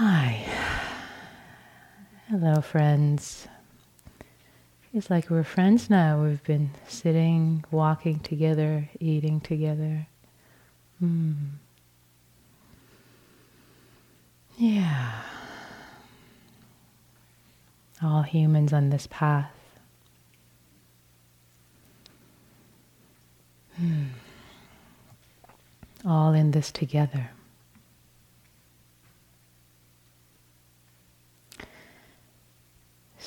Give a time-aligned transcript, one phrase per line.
[0.00, 0.46] Hi.
[2.28, 3.48] Hello, friends.
[4.92, 6.22] Feels like we're friends now.
[6.22, 10.06] We've been sitting, walking together, eating together.
[11.00, 11.32] Hmm.
[14.56, 15.20] Yeah.
[18.00, 19.50] All humans on this path.
[23.76, 24.04] Hmm.
[26.06, 27.30] All in this together.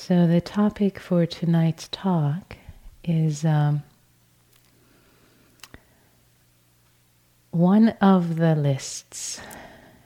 [0.03, 2.57] So, the topic for tonight's talk
[3.03, 3.83] is um,
[7.51, 9.39] one of the lists.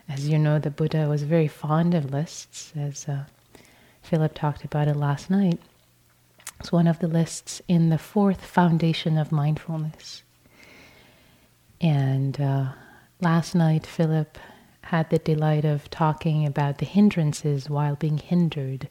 [0.09, 3.23] As you know, the Buddha was very fond of lists, as uh,
[4.01, 5.61] Philip talked about it last night.
[6.59, 10.23] It's one of the lists in the fourth foundation of mindfulness.
[11.79, 12.73] And uh,
[13.21, 14.37] last night, Philip
[14.81, 18.89] had the delight of talking about the hindrances while being hindered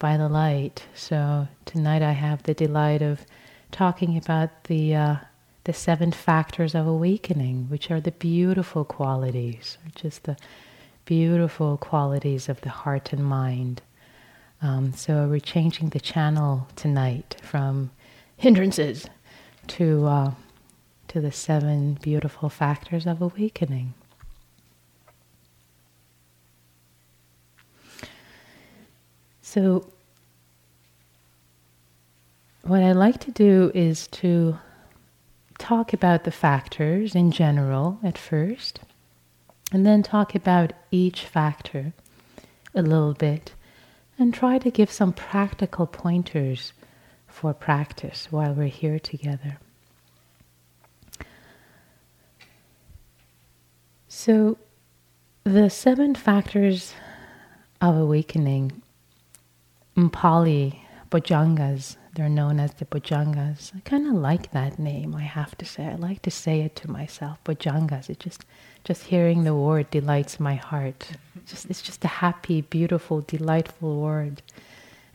[0.00, 0.86] by the light.
[0.94, 3.24] So tonight I have the delight of
[3.70, 5.16] talking about the uh,
[5.64, 10.36] the seven factors of awakening, which are the beautiful qualities, just the
[11.04, 13.82] beautiful qualities of the heart and mind.
[14.62, 17.90] Um, so we're changing the channel tonight from
[18.36, 19.06] hindrances
[19.68, 20.30] to uh,
[21.08, 23.94] to the seven beautiful factors of awakening.
[29.52, 29.84] So,
[32.62, 34.58] what I like to do is to
[35.58, 38.78] talk about the factors in general at first,
[39.72, 41.92] and then talk about each factor
[42.76, 43.54] a little bit,
[44.16, 46.72] and try to give some practical pointers
[47.26, 49.58] for practice while we're here together.
[54.06, 54.58] So,
[55.42, 56.94] the seven factors
[57.80, 58.80] of awakening
[60.08, 61.96] Pali Bojjhangas.
[62.14, 63.74] They're known as the Bojjhangas.
[63.76, 65.86] I kind of like that name, I have to say.
[65.86, 68.08] I like to say it to myself, Bojjhangas.
[68.08, 68.44] It just,
[68.84, 71.08] just hearing the word delights my heart.
[71.36, 74.42] It's just, it's just a happy, beautiful, delightful word.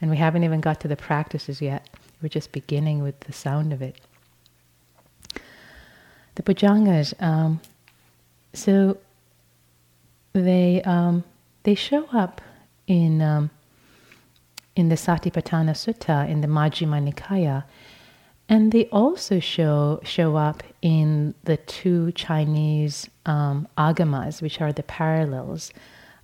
[0.01, 1.87] And we haven't even got to the practices yet.
[2.21, 3.99] We're just beginning with the sound of it.
[6.35, 7.61] The Bojjhangas, um,
[8.53, 8.97] so
[10.33, 11.23] they, um,
[11.63, 12.41] they show up
[12.87, 13.49] in um,
[14.75, 17.63] in the Satipatthana Sutta in the Majjhima Nikaya.
[18.47, 24.83] And they also show, show up in the two Chinese um, agamas, which are the
[24.83, 25.71] parallels.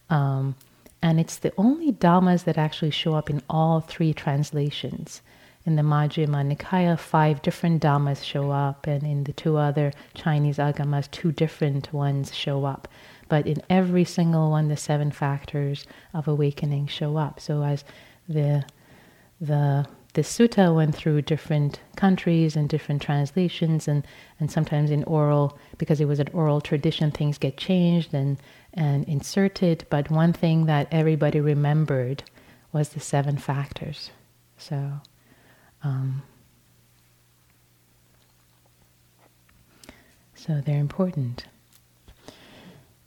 [0.09, 0.56] Um,
[1.01, 5.22] and it's the only dhammas that actually show up in all three translations.
[5.66, 10.57] In the Majjhima Nikaya, five different dhammas show up, and in the two other Chinese
[10.57, 12.88] agamas, two different ones show up.
[13.29, 17.40] But in every single one, the seven factors of awakening show up.
[17.40, 17.84] So as
[18.31, 18.65] the
[19.39, 24.05] the the sutta went through different countries and different translations and,
[24.39, 28.37] and sometimes in oral because it was an oral tradition things get changed and,
[28.73, 29.85] and inserted.
[29.89, 32.23] But one thing that everybody remembered
[32.73, 34.11] was the seven factors.
[34.57, 34.91] So
[35.83, 36.23] um,
[40.35, 41.45] so they're important.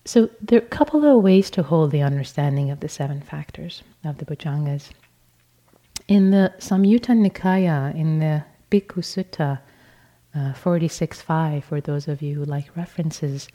[0.06, 3.82] So there are a couple of ways to hold the understanding of the seven factors
[4.04, 4.90] of the bojjhangas
[6.08, 9.60] in the Samyutta Nikaya, in the Bhikkhu Sutta
[10.34, 13.48] uh, 46.5, for those of you who like references,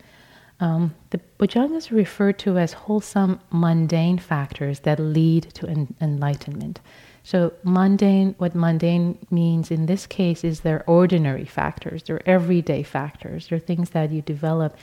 [0.60, 6.80] um, the Bojjhangas are referred to as wholesome mundane factors that lead to en- enlightenment.
[7.24, 13.48] So, mundane, what mundane means in this case is they're ordinary factors, they're everyday factors,
[13.48, 14.76] they're things that you develop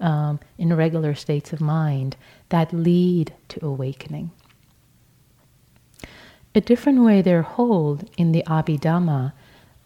[0.00, 2.16] um, in regular states of mind
[2.48, 4.30] that lead to awakening.
[6.54, 9.32] A different way they're hold in the Abhidhamma,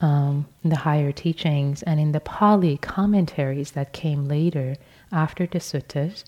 [0.01, 4.77] um, in the higher teachings, and in the Pali commentaries that came later
[5.13, 6.25] after the suttas,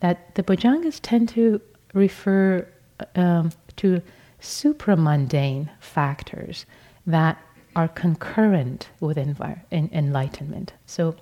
[0.00, 1.60] that the Bojjhangas tend to
[1.94, 2.66] refer
[3.14, 4.02] um, to
[4.40, 6.66] supramundane factors
[7.06, 7.38] that
[7.74, 10.74] are concurrent with envir- en- enlightenment.
[10.84, 11.16] So,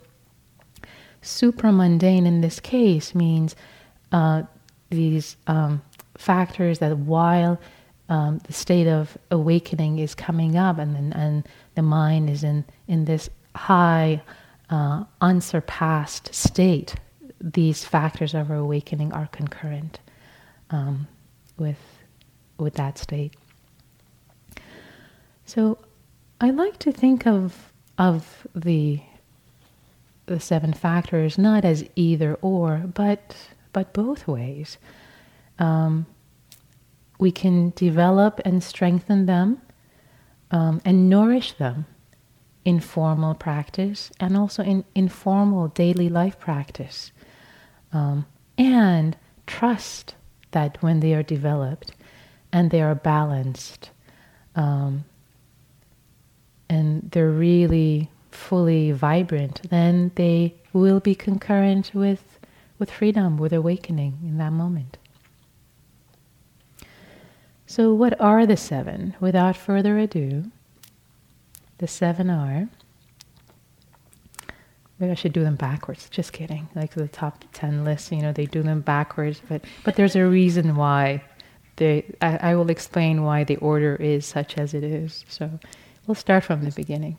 [1.22, 3.54] supramundane in this case means
[4.10, 4.42] uh,
[4.90, 5.82] these um,
[6.16, 7.60] factors that while
[8.10, 12.64] um, the state of awakening is coming up, and then, and the mind is in
[12.88, 14.22] in this high,
[14.70, 16.96] uh, unsurpassed state.
[17.40, 20.00] These factors of awakening are concurrent
[20.70, 21.08] um,
[21.58, 21.78] with
[22.58, 23.34] with that state.
[25.46, 25.78] So,
[26.40, 29.00] I like to think of of the
[30.26, 33.36] the seven factors not as either or, but
[33.72, 34.78] but both ways.
[35.60, 36.06] um,
[37.20, 39.60] we can develop and strengthen them
[40.50, 41.84] um, and nourish them
[42.64, 47.12] in formal practice and also in informal daily life practice.
[47.92, 48.26] Um,
[48.56, 50.14] and trust
[50.52, 51.92] that when they are developed
[52.52, 53.90] and they are balanced
[54.56, 55.04] um,
[56.68, 62.38] and they're really fully vibrant, then they will be concurrent with,
[62.78, 64.96] with freedom, with awakening in that moment.
[67.70, 69.14] So, what are the seven?
[69.20, 70.50] Without further ado,
[71.78, 72.68] the seven are.
[74.98, 76.10] Maybe I should do them backwards.
[76.10, 76.68] Just kidding.
[76.74, 80.26] Like the top ten list, you know, they do them backwards, but but there's a
[80.26, 81.22] reason why.
[81.76, 85.24] They, I, I will explain why the order is such as it is.
[85.28, 85.48] So
[86.08, 87.18] we'll start from the beginning.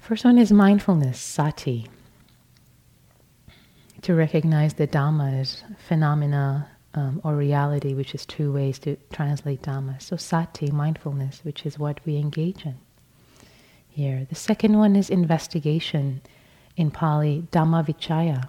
[0.00, 1.88] First one is mindfulness, sati.
[4.02, 10.00] To recognize the Dhammas, phenomena, um, or reality, which is two ways to translate Dhamma.
[10.02, 12.76] So sati, mindfulness, which is what we engage in
[13.88, 14.26] here.
[14.28, 16.22] The second one is investigation,
[16.76, 18.48] in Pali, Dhamma Vichaya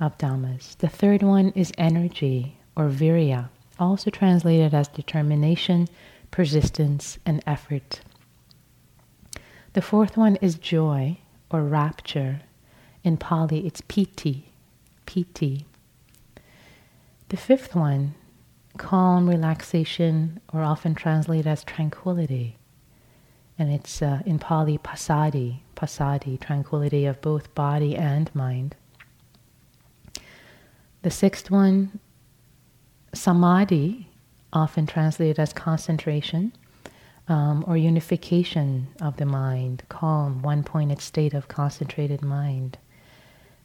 [0.00, 0.76] of Dhammas.
[0.78, 3.48] The third one is energy, or virya,
[3.78, 5.88] also translated as determination,
[6.30, 8.00] persistence, and effort.
[9.74, 11.18] The fourth one is joy,
[11.50, 12.40] or rapture.
[13.04, 14.52] In Pali, it's piti,
[15.04, 15.66] piti.
[17.28, 18.14] The fifth one,
[18.76, 22.56] calm, relaxation, or often translated as tranquility.
[23.58, 28.76] And it's uh, in Pali, pasadi, passaddhi, tranquility of both body and mind.
[31.02, 31.98] The sixth one,
[33.12, 34.08] samadhi,
[34.52, 36.52] often translated as concentration
[37.28, 42.78] um, or unification of the mind, calm, one pointed state of concentrated mind.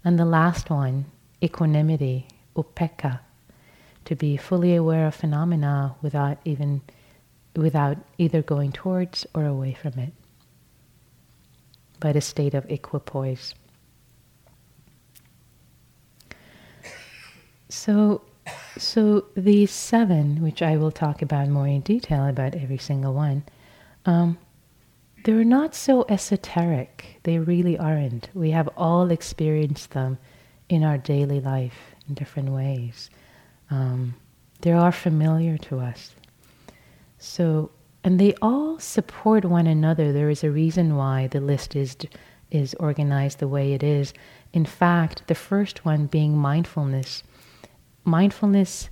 [0.03, 1.05] And the last one,
[1.43, 3.19] equanimity, upekkha,
[4.05, 6.81] to be fully aware of phenomena without even
[7.55, 10.13] without either going towards or away from it.
[11.99, 13.53] But a state of equipoise.
[17.69, 18.21] So
[18.77, 23.43] so these seven which i will talk about more in detail about every single one
[24.05, 24.37] um,
[25.23, 27.19] they're not so esoteric.
[27.23, 28.29] They really aren't.
[28.33, 30.17] We have all experienced them
[30.69, 33.09] in our daily life in different ways
[33.71, 34.15] um,
[34.61, 36.11] they are familiar to us.
[37.17, 37.71] So,
[38.03, 40.11] and they all support one another.
[40.11, 41.95] There is a reason why the list is
[42.51, 44.13] is organized the way it is.
[44.51, 47.23] In fact, the first one being mindfulness.
[48.03, 48.89] Mindfulness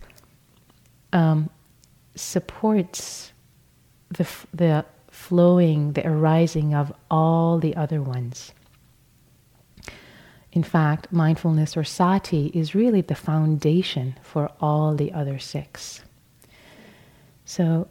[1.11, 1.49] um,
[2.15, 3.33] supports
[4.09, 8.53] the the flowing, the arising of all the other ones.
[10.51, 16.01] In fact, mindfulness or sati is really the foundation for all the other six.
[17.45, 17.87] So,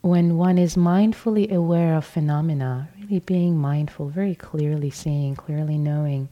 [0.00, 6.28] when one is mindfully aware of phenomena, really being mindful, very clearly seeing, clearly knowing,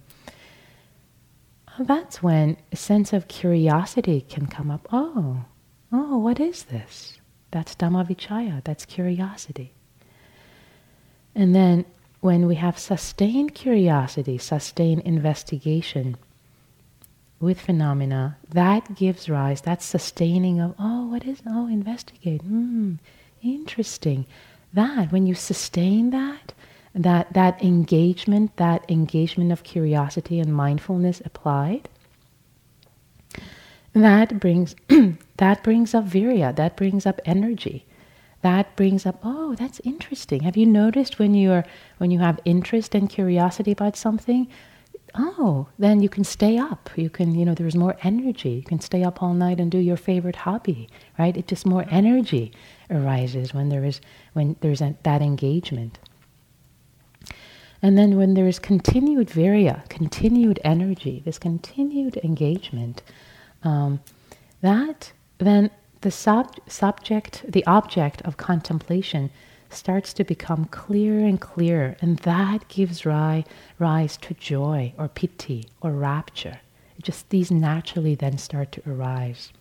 [1.68, 4.88] uh, that's when a sense of curiosity can come up.
[4.92, 5.44] Oh,
[5.92, 7.18] oh, what is this?
[7.52, 9.72] That's Dhammavichaya, that's curiosity.
[11.36, 11.84] And then
[12.20, 16.16] when we have sustained curiosity, sustained investigation
[17.40, 22.94] with phenomena, that gives rise, that sustaining of, oh, what is, oh, investigate, hmm,
[23.42, 24.26] interesting.
[24.74, 26.52] That, when you sustain that,
[26.94, 31.88] that, that engagement, that engagement of curiosity and mindfulness applied,
[33.94, 34.76] that brings,
[35.38, 37.86] that brings up virya, that brings up energy
[38.42, 40.42] that brings up oh that's interesting.
[40.42, 41.64] Have you noticed when you're
[41.98, 44.48] when you have interest and curiosity about something
[45.14, 46.90] oh then you can stay up.
[46.96, 48.50] You can you know there's more energy.
[48.50, 51.36] You can stay up all night and do your favorite hobby right?
[51.36, 52.52] It just more energy
[52.90, 54.00] arises when there is
[54.32, 55.98] when there's a, that engagement.
[57.82, 63.02] And then when there is continued virya continued energy this continued engagement
[63.62, 64.00] um,
[64.60, 65.70] that then
[66.00, 69.30] the sub- subject, the object of contemplation
[69.68, 73.44] starts to become clearer and clearer, and that gives ri-
[73.78, 76.60] rise to joy or piti or rapture.
[77.00, 79.52] Just these naturally then start to arise.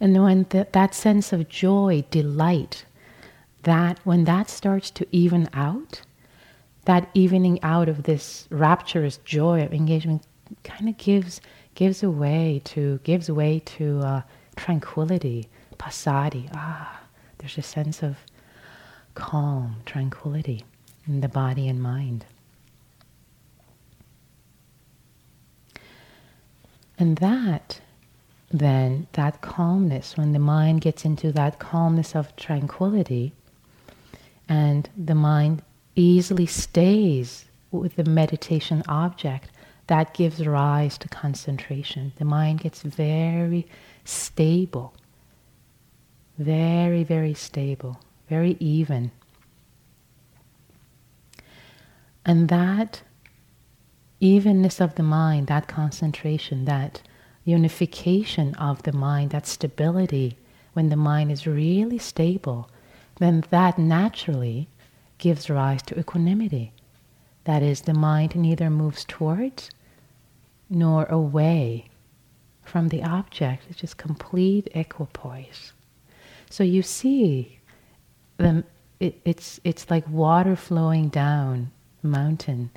[0.00, 2.84] And when the, that sense of joy, delight,
[3.62, 6.02] that when that starts to even out,
[6.84, 10.22] that evening out of this rapturous joy of engagement
[10.62, 11.40] kind of gives
[11.74, 14.22] gives away to gives way to uh,
[14.56, 16.48] tranquility, passaddhi.
[16.54, 17.00] Ah,
[17.38, 18.18] there's a sense of
[19.14, 20.64] calm, tranquility
[21.06, 22.24] in the body and mind.
[26.98, 27.80] And that,
[28.50, 33.32] then, that calmness, when the mind gets into that calmness of tranquility,
[34.48, 35.62] and the mind
[35.96, 39.50] easily stays with the meditation object,
[39.88, 42.12] that gives rise to concentration.
[42.16, 43.66] The mind gets very
[44.04, 44.94] stable,
[46.38, 49.10] very, very stable, very even.
[52.24, 53.02] And that
[54.20, 57.02] evenness of the mind, that concentration, that
[57.44, 60.38] unification of the mind, that stability,
[60.72, 62.70] when the mind is really stable,
[63.18, 64.68] then that naturally
[65.18, 66.72] gives rise to equanimity.
[67.44, 69.70] That is, the mind neither moves towards
[70.70, 71.90] nor away
[72.64, 73.64] from the object.
[73.68, 75.72] It's just complete equipoise.
[76.50, 77.58] So you see,
[78.36, 78.64] the,
[79.00, 81.70] it, it's, it's like water flowing down
[82.02, 82.70] mountain.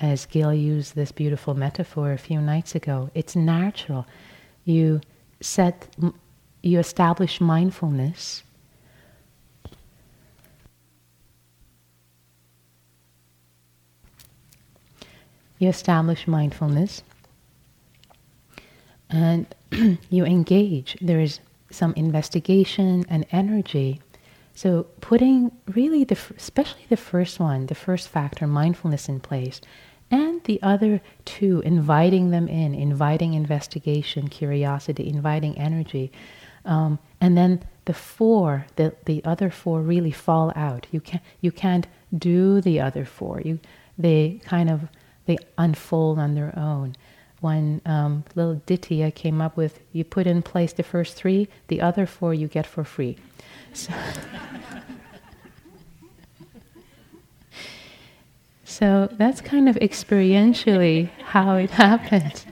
[0.00, 4.06] As Gil used this beautiful metaphor a few nights ago, it's natural.
[4.64, 5.00] You
[5.40, 5.88] set,
[6.62, 8.42] you establish mindfulness
[15.58, 17.02] you establish mindfulness
[19.10, 19.46] and
[20.10, 20.96] you engage.
[21.00, 24.00] There is some investigation and energy.
[24.54, 29.60] So putting really the especially the first one, the first factor, mindfulness in place,
[30.10, 36.10] and the other two, inviting them in, inviting investigation, curiosity, inviting energy,
[36.64, 40.86] um, and then the four, the the other four really fall out.
[40.90, 41.86] You can't you can't
[42.16, 43.40] do the other four.
[43.40, 43.60] You
[43.96, 44.88] they kind of
[45.26, 46.96] they unfold on their own.
[47.40, 51.48] One um, little ditty I came up with you put in place the first three,
[51.68, 53.16] the other four you get for free.
[53.72, 53.92] So,
[58.64, 62.46] so that's kind of experientially how it happens.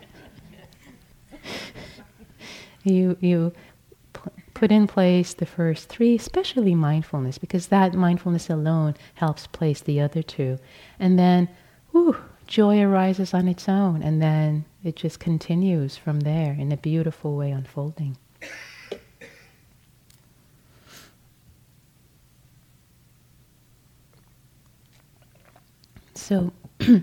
[2.84, 3.52] you, you
[4.54, 10.00] put in place the first three, especially mindfulness, because that mindfulness alone helps place the
[10.00, 10.58] other two.
[10.98, 11.48] And then,
[11.90, 16.76] whew, joy arises on its own, and then it just continues from there in a
[16.76, 18.16] beautiful way unfolding.
[26.16, 27.02] So, the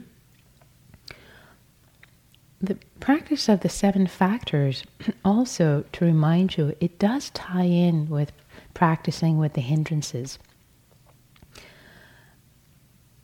[2.99, 4.83] practice of the seven factors,
[5.25, 8.31] also to remind you, it does tie in with
[8.73, 10.39] practicing with the hindrances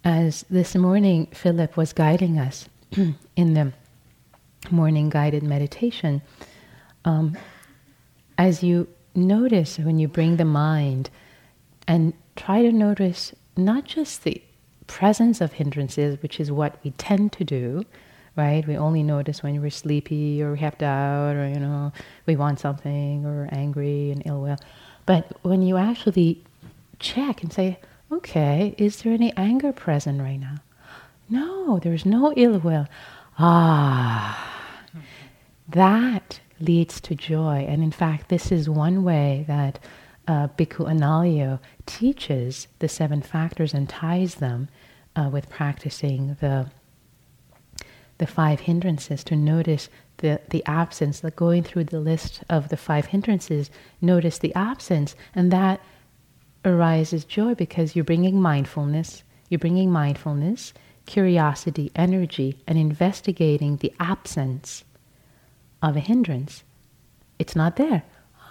[0.08, 2.70] as this morning Philip was guiding us
[3.36, 3.74] in the
[4.72, 6.22] morning guided meditation,
[7.06, 7.38] um,
[8.38, 11.10] as you notice when you bring the mind
[11.88, 14.42] and try to notice not just the
[14.86, 17.84] presence of hindrances, which is what we tend to do,
[18.36, 18.66] right?
[18.68, 21.92] We only notice when we're sleepy or we have doubt or, you know,
[22.26, 24.58] we want something or angry and ill will.
[25.06, 26.44] But when you actually
[27.00, 30.58] check and say, Okay, is there any anger present right now?
[31.30, 32.88] No, there's no ill will.
[33.38, 34.57] Ah,
[35.70, 37.66] that leads to joy.
[37.68, 39.80] And in fact, this is one way that
[40.28, 44.70] uh, Bhikkhu Analayo teaches the seven factors and ties them
[45.16, 46.68] uh, with practicing the
[48.18, 52.78] the five hindrances to notice the, the absence, like going through the list of the
[52.78, 53.70] five hindrances,
[54.02, 55.80] notice the absence, and that
[56.66, 60.74] arises joy because you're bringing mindfulness, you're bringing mindfulness,
[61.06, 64.84] curiosity, energy, and investigating the absence
[65.90, 66.64] of a hindrance.
[67.40, 68.04] It's not there.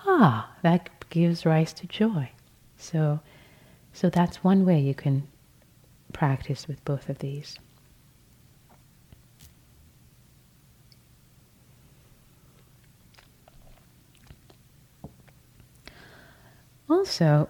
[0.07, 2.31] Ah, that gives rise to joy.
[2.77, 3.21] So,
[3.93, 5.27] so that's one way you can
[6.13, 7.59] practice with both of these.
[16.89, 17.49] Also,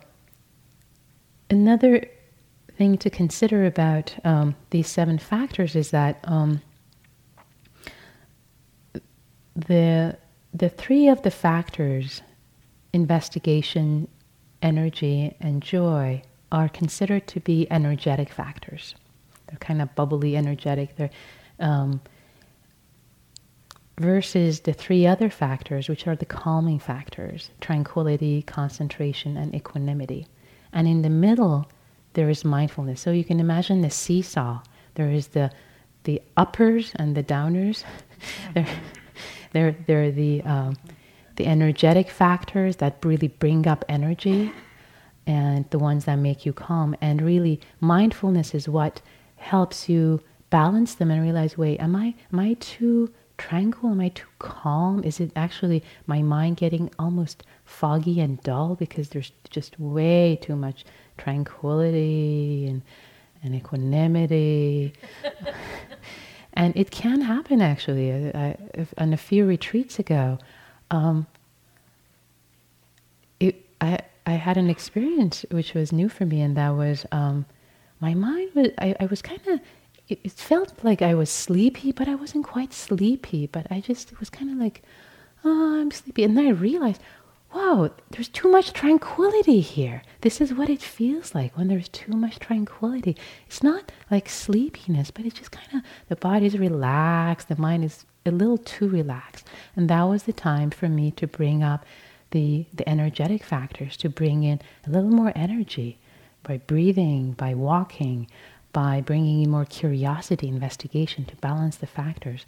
[1.51, 2.09] another
[2.79, 6.63] thing to consider about um, these seven factors is that um,
[9.57, 10.17] the
[10.55, 12.23] the three of the factors,
[12.93, 14.09] investigation,
[14.63, 18.95] energy, and joy, are considered to be energetic factors.
[19.47, 20.97] They're kind of bubbly, energetic.
[20.97, 21.11] They're
[21.59, 22.01] um,
[23.99, 30.27] versus the three other factors, which are the calming factors: tranquility, concentration, and equanimity.
[30.73, 31.71] And in the middle,
[32.13, 33.01] there is mindfulness.
[33.01, 34.61] So you can imagine the seesaw.
[34.95, 35.51] There is the
[36.05, 37.85] the uppers and the downers.
[38.55, 38.67] they're,
[39.57, 40.77] they're, they're the, um,
[41.37, 44.53] the energetic factors that really bring up energy
[45.27, 46.95] and the ones that make you calm.
[47.01, 49.01] And really, mindfulness is what
[49.37, 50.21] helps you
[50.51, 53.91] balance them and realize wait, am I, am I too tranquil?
[53.91, 55.03] Am I too calm?
[55.03, 60.55] Is it actually my mind getting almost foggy and dull because there's just way too
[60.55, 60.85] much
[61.17, 62.83] tranquility and,
[63.43, 64.93] and equanimity?
[66.57, 68.13] and it can happen actually.
[68.13, 70.39] I, I, on a few retreats ago,
[70.91, 71.27] um,
[73.39, 77.47] it, I, I had an experience which was new for me, and that was um,
[78.01, 79.61] my mind was, I, I was kind of,
[80.09, 84.19] it, it, felt like I was sleepy, but I wasn't quite sleepy, but I just,
[84.21, 84.83] was kind of like,
[85.45, 86.25] oh, I'm sleepy.
[86.25, 87.01] And then I realized,
[87.57, 90.03] wow, there's too much tranquility here.
[90.21, 93.17] This is what it feels like when there's too much tranquility.
[93.47, 98.05] It's not like sleepiness, but it's just kind of, the body's relaxed, the mind is
[98.27, 99.49] a little too relaxed.
[99.75, 101.87] And that was the time for me to bring up
[102.33, 105.99] the, the energetic factors, to bring in a little more energy
[106.43, 108.29] by breathing, by walking,
[108.75, 112.45] by bringing in more curiosity, investigation to balance the factors.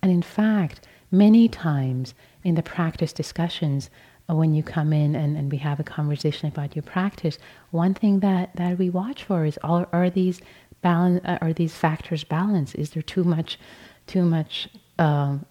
[0.00, 2.14] And in fact, many times
[2.44, 3.90] in the practice discussions,
[4.34, 7.38] when you come in and, and we have a conversation about your practice,
[7.70, 10.40] one thing that, that we watch for is are, are these
[10.82, 12.74] balance uh, are these factors balanced?
[12.74, 13.58] Is there too much
[14.06, 15.46] too much um,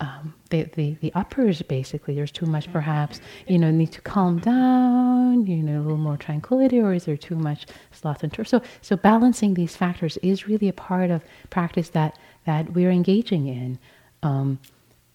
[0.00, 2.14] um, the, the, the uppers basically?
[2.14, 6.16] There's too much perhaps you know need to calm down you know a little more
[6.16, 10.46] tranquility or is there too much sloth and tur- so so balancing these factors is
[10.46, 13.78] really a part of practice that that we're engaging in
[14.22, 14.58] um,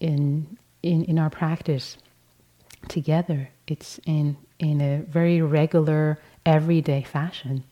[0.00, 1.96] in in in our practice
[2.88, 7.64] together it's in in a very regular everyday fashion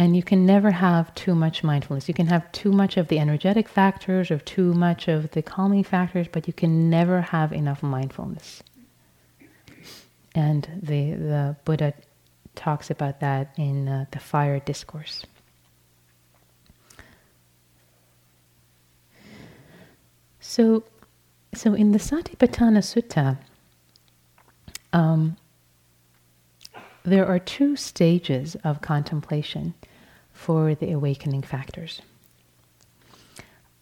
[0.00, 2.08] And you can never have too much mindfulness.
[2.08, 5.84] You can have too much of the energetic factors or too much of the calming
[5.84, 8.62] factors, but you can never have enough mindfulness.
[10.34, 11.92] And the, the Buddha
[12.54, 15.26] talks about that in uh, the fire discourse.
[20.40, 20.82] So,
[21.54, 23.38] so in the Satipatthana Sutta,
[24.92, 25.36] um,
[27.04, 29.74] there are two stages of contemplation
[30.32, 32.02] for the awakening factors.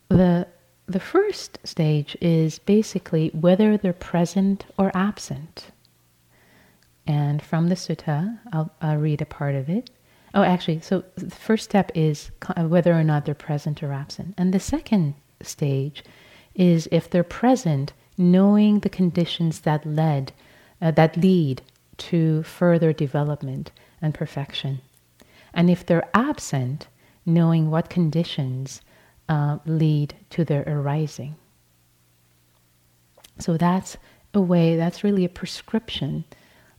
[0.09, 0.47] The,
[0.87, 5.71] the first stage is basically whether they're present or absent.
[7.07, 9.91] And from the sutta, I'll, I'll read a part of it.
[10.35, 14.35] Oh, actually, so the first step is whether or not they're present or absent.
[14.37, 16.05] And the second stage
[16.59, 20.33] is if they're present, knowing the conditions that led,
[20.83, 21.63] uh, that lead
[21.97, 23.71] to further development
[24.03, 24.81] and perfection.
[25.55, 26.89] And if they're absent,
[27.25, 28.83] knowing what conditions
[29.29, 31.37] uh, lead to their arising.
[33.39, 33.97] So that's
[34.35, 36.25] a way, that's really a prescription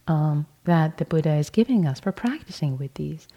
[0.07, 3.27] um, that the Buddha is giving us for practicing with these.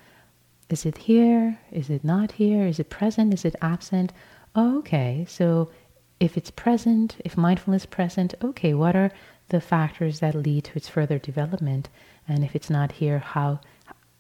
[0.71, 1.59] Is it here?
[1.71, 2.67] Is it not here?
[2.67, 3.35] Is it present?
[3.35, 4.13] Is it absent?
[4.57, 5.71] Okay, so
[6.23, 9.11] if it's present, if mindfulness present, okay, what are
[9.49, 11.89] the factors that lead to its further development?
[12.29, 13.59] And if it's not here, how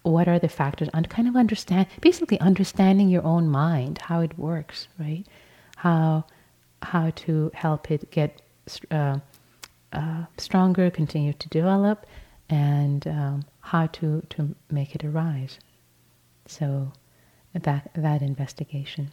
[0.02, 0.88] what are the factors?
[0.92, 5.24] And kind of understand basically understanding your own mind how it works right?
[5.76, 6.24] How
[6.82, 8.42] how to help it get
[8.90, 9.18] uh,
[9.92, 12.04] uh, stronger continue to develop
[12.50, 15.60] and um, how to to make it arise.
[16.46, 16.90] So
[17.54, 19.12] that that investigation.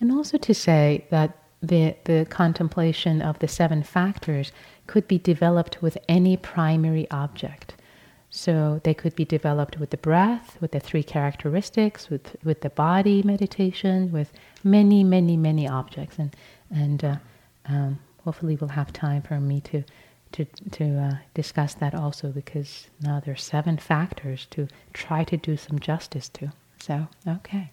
[0.00, 4.52] And also to say that the the contemplation of the seven factors
[4.86, 7.74] could be developed with any primary object
[8.30, 12.70] so they could be developed with the breath, with the three characteristics, with, with the
[12.70, 16.16] body meditation, with many, many, many objects.
[16.16, 16.34] And,
[16.70, 17.16] and uh,
[17.66, 19.82] um, hopefully we'll have time for me to,
[20.32, 25.36] to, to uh, discuss that also because now there are seven factors to try to
[25.36, 26.52] do some justice to.
[26.80, 27.70] So, okay.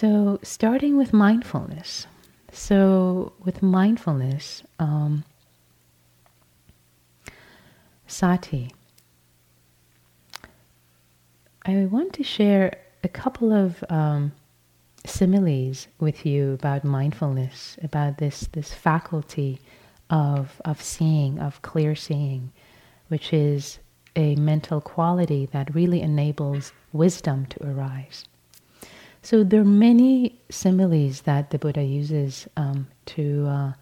[0.00, 2.06] So, starting with mindfulness.
[2.52, 5.24] So, with mindfulness, um,
[8.06, 8.70] sati.
[11.66, 14.30] I want to share a couple of um,
[15.04, 19.58] similes with you about mindfulness, about this, this faculty
[20.10, 22.52] of, of seeing, of clear seeing,
[23.08, 23.80] which is
[24.14, 28.26] a mental quality that really enables wisdom to arise.
[29.22, 33.72] So there are many similes that the Buddha uses um, to uh,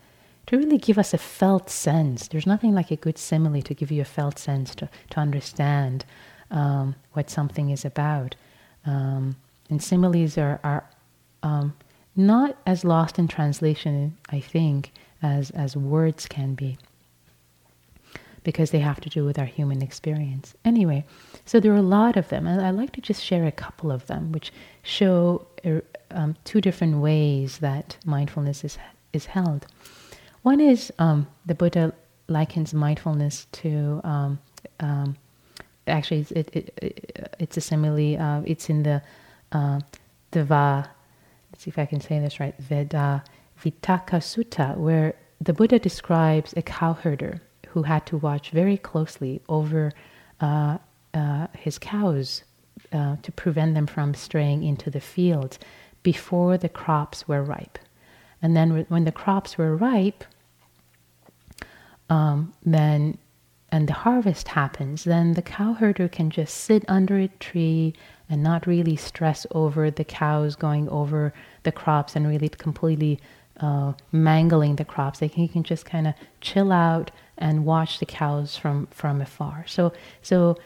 [0.46, 2.28] to really give us a felt sense.
[2.28, 6.04] There's nothing like a good simile to give you a felt sense to, to understand
[6.50, 8.36] um, what something is about.
[8.84, 9.36] Um,
[9.68, 10.88] and similes are, are
[11.42, 11.74] um,
[12.14, 16.78] not as lost in translation, I think, as, as words can be.
[18.46, 20.54] Because they have to do with our human experience.
[20.64, 21.04] Anyway,
[21.44, 23.90] so there are a lot of them, and I'd like to just share a couple
[23.90, 24.52] of them, which
[24.84, 25.80] show uh,
[26.12, 28.78] um, two different ways that mindfulness is
[29.12, 29.66] is held.
[30.42, 31.92] One is um, the Buddha
[32.28, 34.38] likens mindfulness to um,
[34.78, 35.16] um
[35.88, 38.16] actually it's, it, it, it, it's a simile.
[38.16, 39.02] Uh, it's in the
[39.50, 39.80] uh,
[40.30, 40.88] Deva.
[41.50, 42.54] Let's see if I can say this right.
[42.60, 43.24] Veda
[43.60, 47.40] Vitaka Sutta, where the Buddha describes a cowherder
[47.76, 49.92] who had to watch very closely over
[50.40, 50.78] uh,
[51.12, 52.42] uh, his cows
[52.90, 55.58] uh, to prevent them from straying into the fields
[56.02, 57.78] before the crops were ripe.
[58.40, 60.24] And then when the crops were ripe,
[62.08, 63.18] um, then
[63.70, 67.92] and the harvest happens, then the cowherder can just sit under a tree
[68.30, 71.34] and not really stress over the cows going over
[71.64, 73.20] the crops and really completely
[73.60, 75.18] uh, mangling the crops.
[75.18, 79.64] He can just kind of chill out and watch the cows from, from afar.
[79.66, 80.56] So, so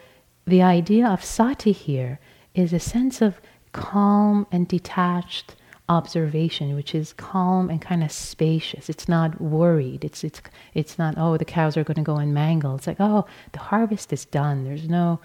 [0.45, 2.19] the idea of sati here
[2.53, 3.39] is a sense of
[3.71, 5.55] calm and detached
[5.89, 8.89] observation, which is calm and kind of spacious.
[8.89, 10.05] It's not worried.
[10.05, 10.41] It's it's
[10.73, 12.75] it's not oh the cows are going to go and mangle.
[12.75, 14.63] It's like oh the harvest is done.
[14.63, 15.19] There's no,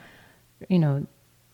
[0.69, 1.07] you know,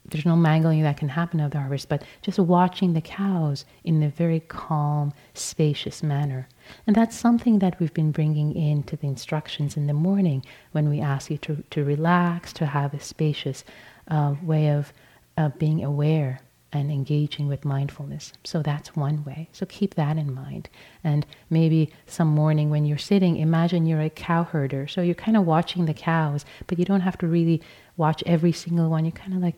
[0.07, 4.03] there's no mangling that can happen of the harvest, but just watching the cows in
[4.03, 6.49] a very calm, spacious manner.
[6.87, 11.01] And that's something that we've been bringing into the instructions in the morning when we
[11.01, 13.65] ask you to, to relax, to have a spacious
[14.09, 14.93] uh, way of
[15.37, 16.41] uh, being aware
[16.73, 18.33] and engaging with mindfulness.
[18.45, 19.49] So that's one way.
[19.53, 20.71] So keep that in mind.
[21.05, 24.89] And maybe some morning when you're sitting, imagine you're a cow herder.
[24.89, 27.61] So you're kind of watching the cows, but you don't have to really
[27.97, 29.05] watch every single one.
[29.05, 29.57] You're kind of like,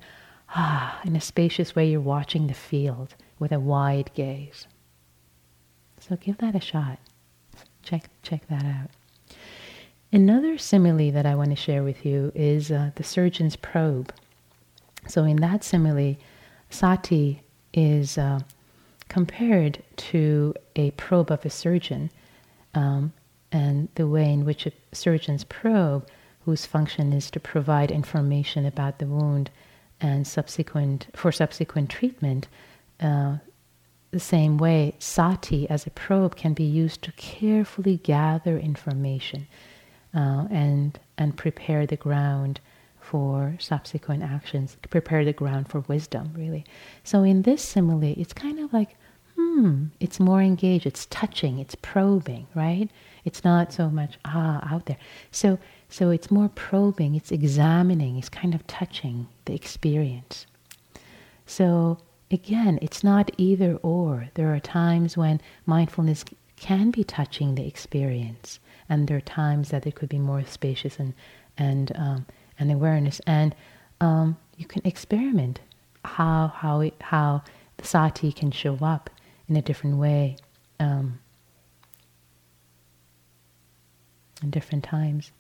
[0.57, 4.67] ah, in a spacious way, you're watching the field with a wide gaze.
[6.07, 6.99] So give that a shot.
[7.83, 8.91] Check, check that out.
[10.13, 14.13] Another simile that I want to share with you is uh, the surgeon's probe.
[15.09, 16.17] So, in that simile,
[16.69, 18.41] sati is uh,
[19.09, 22.11] compared to a probe of a surgeon,
[22.75, 23.13] um,
[23.51, 26.07] and the way in which a surgeon's probe,
[26.45, 29.51] whose function is to provide information about the wound,
[30.01, 32.47] and subsequent for subsequent treatment.
[33.01, 33.39] Uh,
[34.15, 39.47] the same way, sati as a probe can be used to carefully gather information
[40.15, 42.61] uh, and and prepare the ground
[43.01, 46.65] for subsequent actions, prepare the ground for wisdom, really.
[47.03, 48.97] So in this simile, it's kind of like,
[49.35, 52.89] hmm, it's more engaged, it's touching, it's probing, right?
[53.25, 55.01] It's not so much ah out there.
[55.33, 60.47] So so it's more probing, it's examining, it's kind of touching the experience.
[61.47, 61.99] So
[62.35, 64.29] again, it's not either or.
[64.35, 66.25] There are times when mindfulness
[66.57, 70.99] can be touching the experience, and there are times that it could be more spacious
[70.99, 71.15] and
[71.57, 72.27] and um,
[72.59, 73.21] and awareness.
[73.27, 73.55] And
[74.01, 75.61] um, you can experiment
[76.05, 77.43] how how it, how
[77.77, 79.09] the sati can show up
[79.49, 80.37] in a different way
[80.81, 81.21] um,
[84.43, 85.31] in different times.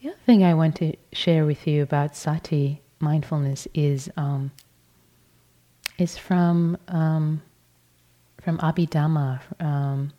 [0.00, 4.50] The other thing I want to share with you about sati mindfulness is um,
[5.98, 7.42] is from um,
[8.42, 10.12] from Abhidhamma, um,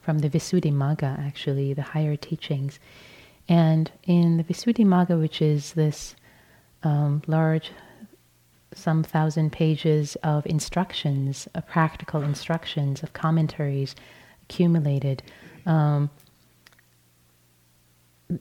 [0.00, 2.78] from the Visuddhimagga, actually, the higher teachings.
[3.48, 6.14] And in the Visuddhimagga, which is this
[6.84, 7.72] um, large,
[8.72, 13.96] some thousand pages of instructions, of practical instructions, of commentaries
[14.44, 15.22] accumulated,
[15.66, 16.08] um,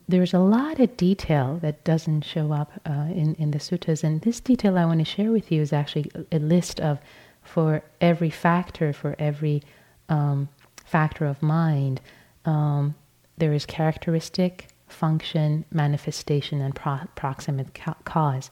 [0.07, 4.03] there's a lot of detail that doesn't show up uh, in, in the suttas.
[4.03, 6.99] And this detail I want to share with you is actually a list of,
[7.43, 9.63] for every factor, for every
[10.09, 10.49] um,
[10.85, 12.01] factor of mind,
[12.45, 12.95] um,
[13.37, 18.49] there is characteristic, function, manifestation, and pro- proximate ca- cause.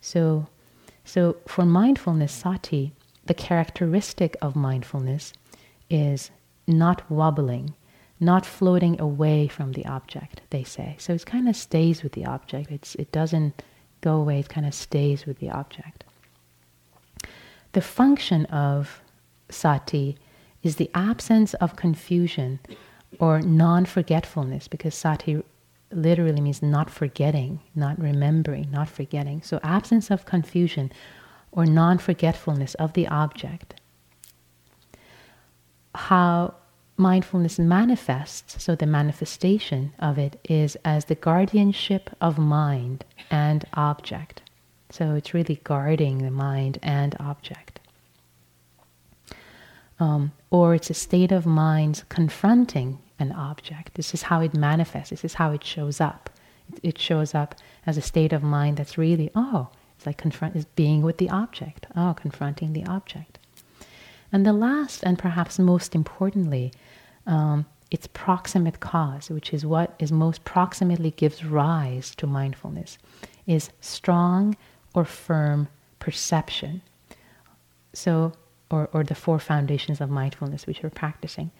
[0.00, 0.46] So,
[1.04, 2.92] so for mindfulness, sati,
[3.26, 5.32] the characteristic of mindfulness
[5.90, 6.30] is
[6.66, 7.74] not wobbling
[8.22, 10.94] not floating away from the object, they say.
[10.98, 12.70] So it kind of stays with the object.
[12.70, 13.62] It's, it doesn't
[14.00, 16.04] go away, it kind of stays with the object.
[17.72, 19.02] The function of
[19.50, 20.16] sati
[20.62, 22.60] is the absence of confusion
[23.18, 25.42] or non forgetfulness, because sati
[25.90, 29.42] literally means not forgetting, not remembering, not forgetting.
[29.42, 30.92] So, absence of confusion
[31.50, 33.80] or non forgetfulness of the object.
[35.94, 36.54] How
[37.02, 44.42] mindfulness manifests, so the manifestation of it is as the guardianship of mind and object.
[44.90, 47.80] So it's really guarding the mind and object.
[49.98, 53.94] Um, or it's a state of mind confronting an object.
[53.94, 55.10] This is how it manifests.
[55.10, 56.30] This is how it shows up.
[56.68, 57.54] It, it shows up
[57.86, 61.30] as a state of mind that's really, oh, it's like confront is being with the
[61.30, 61.86] object.
[61.96, 63.38] Oh, confronting the object.
[64.32, 66.72] And the last, and perhaps most importantly,
[67.26, 72.96] um, its proximate cause, which is what is most proximately gives rise to mindfulness,
[73.46, 74.56] is strong
[74.94, 75.68] or firm
[75.98, 76.80] perception.
[77.92, 78.32] So,
[78.70, 81.50] or, or the four foundations of mindfulness which we're practicing.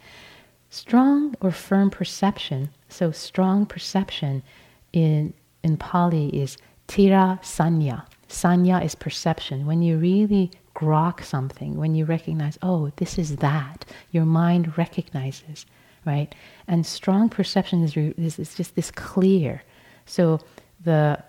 [0.71, 4.43] Strong or firm perception, so strong perception
[4.95, 6.57] in, in Pali is
[6.87, 8.07] tira sanya.
[8.31, 9.67] Sanya is perception.
[9.67, 15.67] When you really grok something, when you recognize, oh, this is that, your mind recognizes,
[16.05, 16.35] right?
[16.67, 19.63] And strong perception is, is, is just this clear.
[20.07, 20.41] So
[20.85, 21.23] the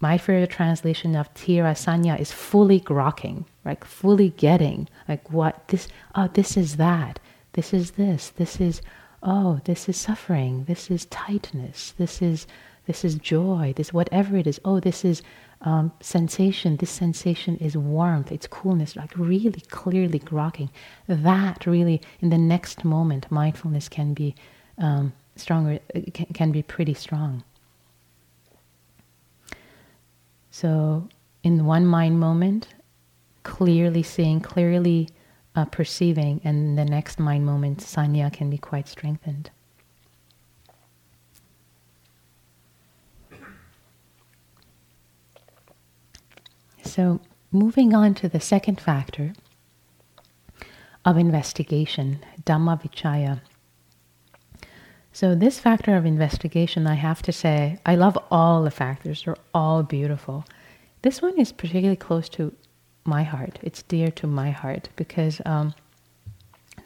[0.00, 5.88] my favorite translation of tira sanya is fully grokking, like fully getting, like what this,
[6.14, 7.20] oh, this is that,
[7.52, 8.82] this is this, this is,
[9.22, 12.46] oh, this is suffering, this is tightness, this is,
[12.86, 15.22] this is joy, this whatever it is, oh, this is
[15.62, 20.70] um, sensation, this sensation is warmth, it's coolness, like really clearly grokking.
[21.08, 24.34] That really, in the next moment, mindfulness can be
[24.78, 25.78] um, stronger,
[26.12, 27.42] can, can be pretty strong.
[30.50, 31.08] So,
[31.42, 32.68] in one mind moment,
[33.42, 35.08] clearly seeing, clearly
[35.54, 39.50] uh, perceiving, and the next mind moment, sanya can be quite strengthened.
[46.86, 47.20] So,
[47.52, 49.32] moving on to the second factor
[51.04, 53.40] of investigation, Dhamma Vichaya.
[55.12, 59.36] So, this factor of investigation, I have to say, I love all the factors, they're
[59.54, 60.44] all beautiful.
[61.02, 62.54] This one is particularly close to
[63.04, 65.74] my heart, it's dear to my heart because um,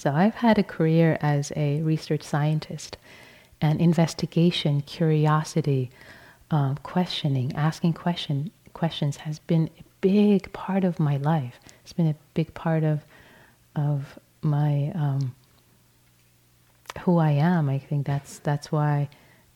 [0.01, 2.97] so I've had a career as a research scientist
[3.61, 5.91] and investigation, curiosity,
[6.51, 9.69] um, questioning, asking question, questions has been
[10.01, 11.61] big part of my life.
[11.83, 13.05] It's been a big part of
[13.77, 15.35] of my um,
[17.01, 17.69] who I am.
[17.69, 19.09] I think that's that's why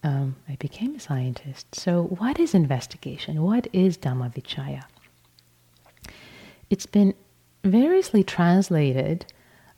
[0.02, 1.74] um, I became a scientist.
[1.74, 3.42] So, what is investigation?
[3.42, 4.84] What is Dhammavichaya?
[6.70, 7.14] It's been
[7.62, 9.26] variously translated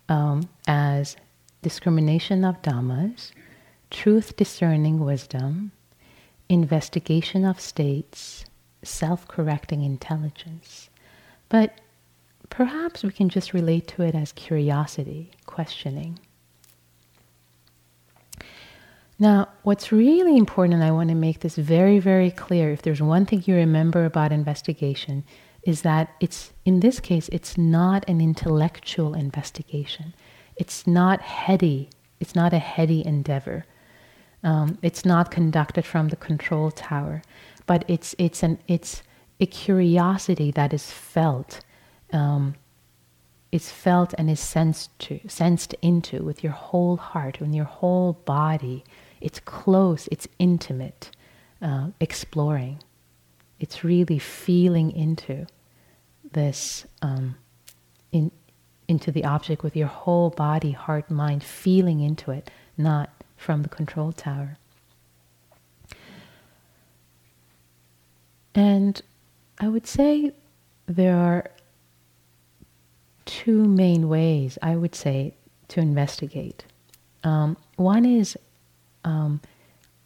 [0.09, 1.15] um, as
[1.61, 3.31] discrimination of dhammas,
[3.89, 5.71] truth discerning wisdom,
[6.49, 8.45] investigation of states,
[8.87, 10.89] self correcting intelligence.
[11.49, 11.79] But
[12.49, 16.19] perhaps we can just relate to it as curiosity, questioning.
[19.19, 23.01] Now, what's really important, and I want to make this very, very clear if there's
[23.01, 25.23] one thing you remember about investigation,
[25.63, 30.13] is that it's, in this case, it's not an intellectual investigation.
[30.55, 33.65] It's not heady, it's not a heady endeavor.
[34.43, 37.23] Um, it's not conducted from the control tower
[37.67, 39.03] but it's it's an it's
[39.39, 41.59] a curiosity that is felt.
[42.11, 42.55] Um,
[43.51, 48.13] it's felt and is sensed to, sensed into with your whole heart, and your whole
[48.25, 48.83] body.
[49.21, 50.07] It's close.
[50.11, 51.11] It's intimate.
[51.61, 52.83] Uh, exploring.
[53.59, 55.47] It's really feeling into
[56.31, 57.35] this um,
[58.11, 58.31] in
[58.87, 63.69] into the object with your whole body, heart, mind, feeling into it, not from the
[63.69, 64.57] control tower.
[68.57, 68.99] And
[69.59, 70.31] I would say
[70.87, 71.51] there are
[73.25, 75.35] two main ways, I would say,
[75.67, 76.65] to investigate.
[77.23, 78.35] Um, one is
[79.03, 79.41] um,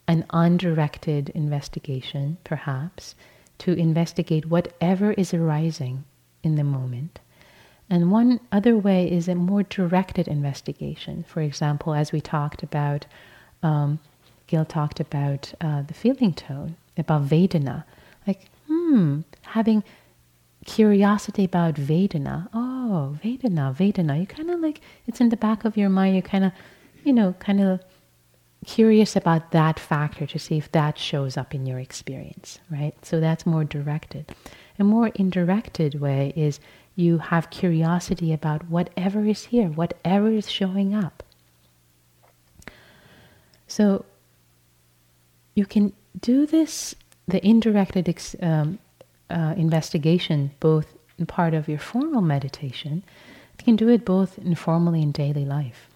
[0.06, 3.14] an undirected investigation, perhaps,
[3.58, 6.04] to investigate whatever is arising
[6.42, 7.20] in the moment.
[7.88, 11.24] And one other way is a more directed investigation.
[11.26, 13.06] For example, as we talked about,
[13.62, 13.98] um,
[14.46, 17.84] Gil talked about uh, the feeling tone, about Vedana
[18.26, 19.84] like, hmm, having
[20.64, 22.48] curiosity about Vedana.
[22.54, 24.20] Oh, Vedana, Vedana.
[24.20, 26.16] You kind of like, it's in the back of your mind.
[26.16, 26.52] You kind of,
[27.04, 27.80] you know, kind of
[28.64, 32.94] curious about that factor to see if that shows up in your experience, right?
[33.04, 34.32] So that's more directed.
[34.78, 36.60] A more indirected way is
[36.94, 41.22] you have curiosity about whatever is here, whatever is showing up.
[43.66, 44.04] So
[45.54, 46.94] you can do this
[47.32, 48.78] the indirected ex, um,
[49.30, 50.86] uh, investigation, both
[51.18, 53.02] in part of your formal meditation,
[53.58, 55.88] you can do it both informally in daily life.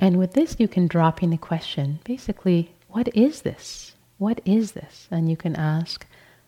[0.00, 3.94] And with this, you can drop in the question basically, what is this?
[4.18, 5.08] What is this?
[5.10, 6.06] And you can ask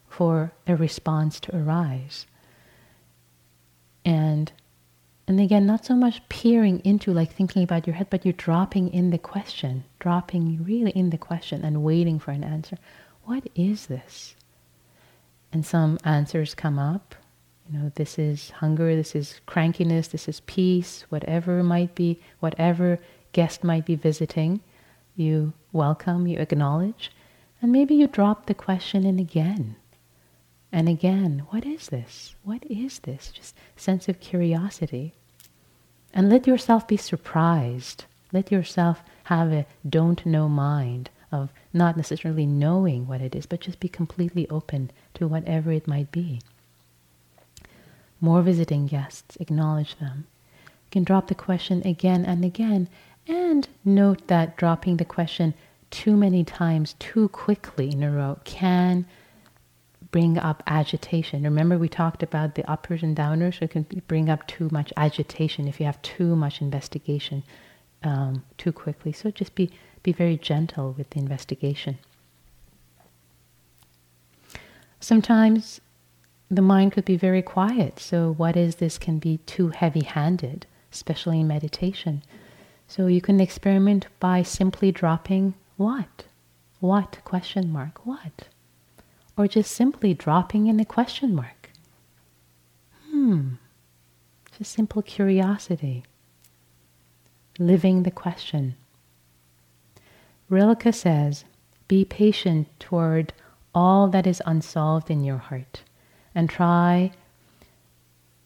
[0.09, 2.27] for a response to arise.
[4.05, 4.53] And
[5.29, 8.93] And again, not so much peering into, like thinking about your head, but you're dropping
[8.93, 12.79] in the question, dropping really in the question and waiting for an answer.
[13.25, 14.37] What is this?
[15.53, 17.17] And some answers come up.
[17.69, 23.01] You know, this is hunger, this is crankiness, this is peace, whatever might be, whatever
[23.33, 24.61] guest might be visiting,
[25.17, 27.11] you welcome, you acknowledge,
[27.61, 29.75] and maybe you drop the question in again
[30.77, 32.35] and again, what is this?
[32.45, 33.33] What is this?
[33.33, 35.15] Just sense of curiosity.
[36.13, 38.05] And let yourself be surprised.
[38.31, 43.63] Let yourself have a don't know mind of not necessarily knowing what it is, but
[43.63, 46.43] just be completely open to whatever it might be.
[48.21, 50.27] More visiting guests, acknowledge them.
[50.67, 52.91] You can drop the question again and again,
[53.27, 55.55] and note that dropping the question
[55.91, 59.07] too many times too quickly in a row can
[60.11, 61.43] bring up agitation.
[61.43, 65.69] Remember, we talked about the uppers and downers, it can bring up too much agitation
[65.69, 67.43] if you have too much investigation
[68.03, 69.13] um, too quickly.
[69.13, 69.71] So just be,
[70.03, 71.99] be very gentle with the investigation.
[75.01, 75.81] Sometimes
[76.51, 80.67] the mind could be very quiet, so what is this can be too heavy handed,
[80.93, 82.23] especially in meditation.
[82.89, 86.25] So you can experiment by simply dropping what?
[86.81, 87.19] What?
[87.25, 88.07] Question mark.
[88.07, 88.49] What?
[89.37, 91.71] Or just simply dropping in a question mark.
[93.11, 93.55] Hmm,
[94.57, 96.05] just simple curiosity,
[97.59, 98.77] living the question.
[100.49, 101.45] Rilke says,
[101.89, 103.33] be patient toward
[103.75, 105.83] all that is unsolved in your heart
[106.35, 107.13] and try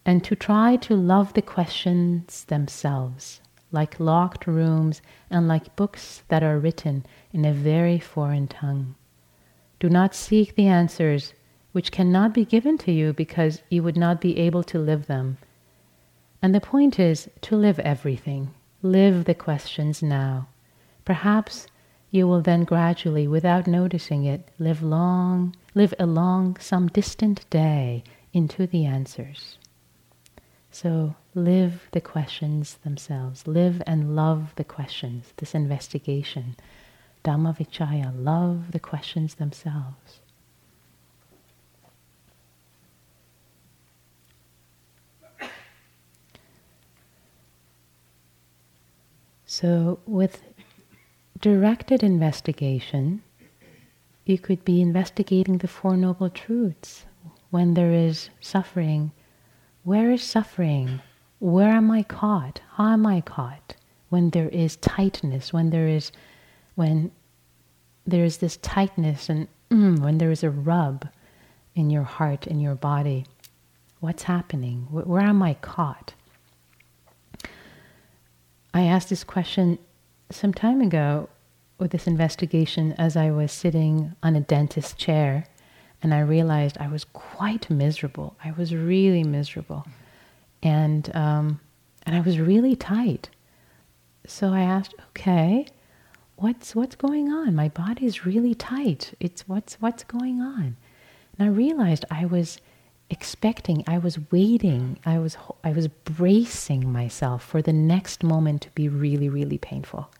[0.04, 3.40] and to try to love the questions themselves
[3.72, 5.00] like locked rooms
[5.30, 8.94] and like books that are written in a very foreign tongue.
[9.80, 11.34] Do not seek the answers
[11.72, 15.38] which cannot be given to you because you would not be able to live them.
[16.42, 18.54] And the point is to live everything.
[18.82, 20.48] Live the questions now.
[21.04, 21.66] Perhaps
[22.10, 28.66] you will then gradually, without noticing it, live long, live along some distant day into
[28.66, 29.58] the answers.
[30.70, 33.46] So live the questions themselves.
[33.46, 36.56] Live and love the questions, this investigation.
[37.24, 40.20] Dhammavichaya, love the questions themselves.
[49.44, 50.42] So, with
[51.40, 53.22] directed investigation,
[54.24, 57.04] you could be investigating the Four Noble Truths.
[57.50, 59.10] When there is suffering,
[59.82, 61.00] where is suffering?
[61.40, 62.60] Where am I caught?
[62.74, 63.74] How am I caught?
[64.08, 66.12] When there is tightness, when there is
[66.80, 67.10] when
[68.06, 71.06] there is this tightness and mm, when there is a rub
[71.74, 73.26] in your heart, in your body,
[74.00, 74.86] what's happening?
[74.90, 76.14] Where, am I caught?
[78.72, 79.78] I asked this question
[80.30, 81.28] some time ago
[81.78, 85.44] with this investigation as I was sitting on a dentist chair
[86.02, 88.36] and I realized I was quite miserable.
[88.42, 89.84] I was really miserable.
[90.62, 91.60] And, um,
[92.06, 93.28] and I was really tight.
[94.26, 95.66] So I asked, okay,
[96.40, 97.54] what's what's going on?
[97.54, 99.14] My body's really tight.
[99.20, 100.76] It's what's what's going on?
[101.38, 102.58] And I realized I was
[103.10, 108.70] expecting, I was waiting, I was I was bracing myself for the next moment to
[108.70, 110.10] be really really painful.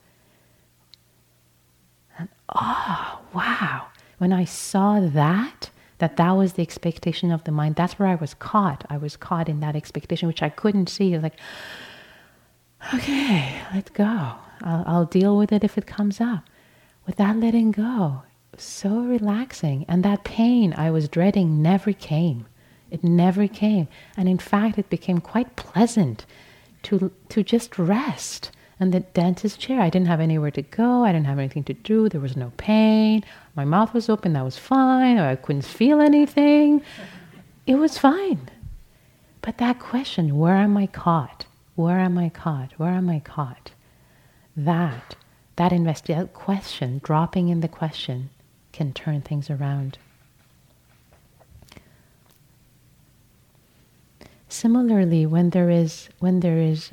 [2.17, 3.87] And oh, wow.
[4.19, 8.15] When I saw that, that that was the expectation of the mind, that's where I
[8.15, 8.85] was caught.
[8.89, 11.13] I was caught in that expectation which I couldn't see.
[11.13, 11.39] It's like
[12.93, 14.35] okay, let's go.
[14.63, 16.43] I'll, I'll deal with it if it comes up.
[17.05, 18.23] Without letting go,
[18.57, 19.85] so relaxing.
[19.87, 22.45] And that pain I was dreading never came.
[22.89, 23.87] It never came.
[24.17, 26.25] And in fact, it became quite pleasant
[26.83, 28.51] to, to just rest.
[28.79, 31.03] And the dentist chair, I didn't have anywhere to go.
[31.03, 32.09] I didn't have anything to do.
[32.09, 33.23] There was no pain.
[33.55, 34.33] My mouth was open.
[34.33, 35.19] That was fine.
[35.19, 36.81] I couldn't feel anything.
[37.67, 38.49] It was fine.
[39.41, 41.45] But that question, where am I caught?
[41.75, 42.71] Where am I caught?
[42.77, 43.71] Where am I caught?
[44.55, 45.15] That,
[45.55, 48.29] that investi- question, dropping in the question,
[48.71, 49.97] can turn things around.
[54.49, 56.91] Similarly, when there is when there is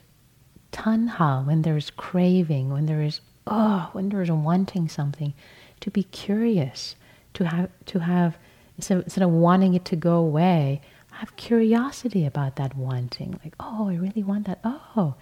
[0.70, 5.34] tanha, when there is craving, when there is oh, when there is wanting something,
[5.80, 6.94] to be curious,
[7.34, 8.38] to have to have
[8.76, 10.80] instead of wanting it to go away,
[11.10, 13.40] have curiosity about that wanting.
[13.44, 14.60] Like, oh, I really want that.
[14.62, 15.14] Oh,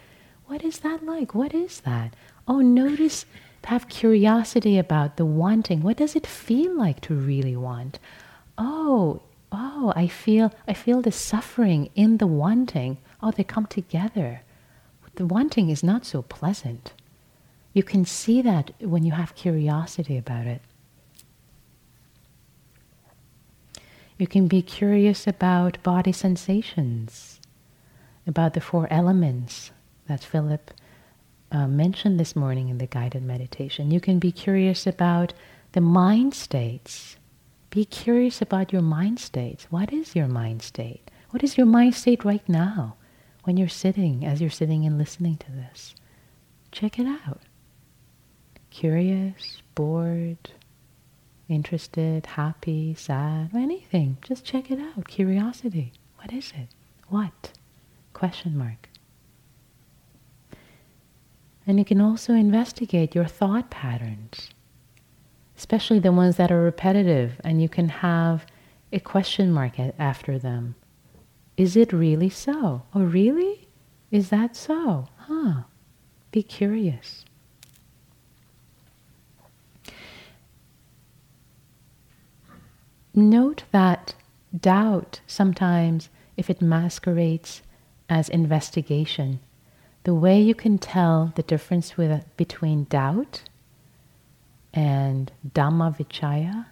[0.46, 1.34] what is that like?
[1.34, 2.14] What is that?
[2.46, 3.26] Oh, notice,
[3.64, 5.82] have curiosity about the wanting.
[5.82, 7.98] What does it feel like to really want?
[8.56, 12.98] Oh, oh, I feel, I feel the suffering in the wanting.
[13.20, 14.42] Oh, they come together.
[15.16, 16.92] The wanting is not so pleasant.
[17.72, 20.62] You can see that when you have curiosity about it.
[24.16, 27.40] You can be curious about body sensations,
[28.26, 29.72] about the four elements
[30.08, 30.72] that Philip
[31.52, 33.90] uh, mentioned this morning in the guided meditation.
[33.90, 35.32] You can be curious about
[35.72, 37.16] the mind states.
[37.70, 39.66] Be curious about your mind states.
[39.70, 41.10] What is your mind state?
[41.30, 42.96] What is your mind state right now
[43.44, 45.94] when you're sitting, as you're sitting and listening to this?
[46.72, 47.42] Check it out.
[48.70, 50.50] Curious, bored,
[51.48, 54.18] interested, happy, sad, anything.
[54.22, 55.06] Just check it out.
[55.08, 55.92] Curiosity.
[56.16, 56.68] What is it?
[57.08, 57.52] What?
[58.12, 58.88] Question mark.
[61.66, 64.50] And you can also investigate your thought patterns,
[65.56, 68.46] especially the ones that are repetitive, and you can have
[68.92, 70.76] a question mark after them.
[71.56, 72.82] Is it really so?
[72.94, 73.66] Oh, really?
[74.10, 75.08] Is that so?
[75.16, 75.62] Huh.
[76.30, 77.24] Be curious.
[83.12, 84.14] Note that
[84.56, 87.62] doubt sometimes, if it masquerades
[88.08, 89.40] as investigation,
[90.06, 93.42] the way you can tell the difference with, between doubt
[94.72, 96.66] and Dhamma Vichaya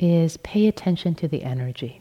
[0.00, 2.00] is pay attention to the energy.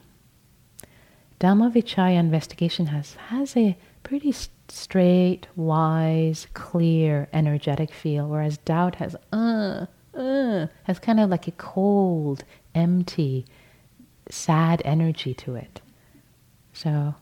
[1.41, 4.33] Dhamma Vichaya investigation has, has a pretty
[4.69, 9.85] straight, wise, clear, energetic feel, whereas doubt has, uh,
[10.17, 13.45] uh, has kind of like a cold, empty,
[14.29, 15.81] sad energy to it.
[16.71, 17.15] So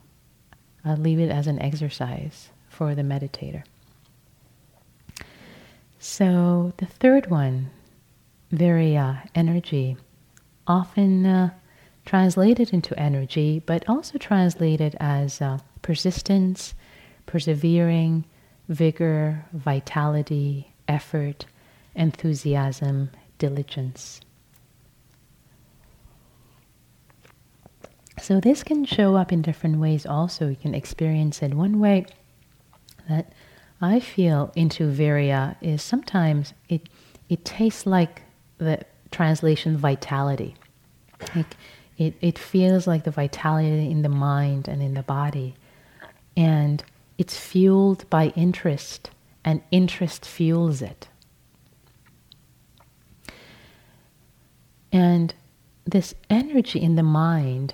[0.85, 2.49] I'll leave it as an exercise
[2.79, 3.61] for the meditator.
[5.99, 7.71] So the third one,
[8.53, 9.97] virya, energy,
[10.65, 11.49] often uh,
[12.05, 16.73] translated into energy, but also translated as uh, persistence,
[17.25, 18.23] persevering,
[18.69, 21.47] vigor, vitality, effort,
[21.95, 23.09] enthusiasm,
[23.39, 24.21] diligence.
[28.21, 30.47] So this can show up in different ways also.
[30.47, 32.05] You can experience it one way
[33.09, 33.33] that
[33.81, 36.87] I feel into Virya is sometimes it
[37.27, 38.21] it tastes like
[38.57, 40.55] the translation vitality.
[41.35, 41.55] Like
[41.97, 45.55] it, it feels like the vitality in the mind and in the body.
[46.37, 46.83] And
[47.17, 49.11] it's fueled by interest,
[49.43, 51.09] and interest fuels it.
[54.91, 55.33] And
[55.85, 57.73] this energy in the mind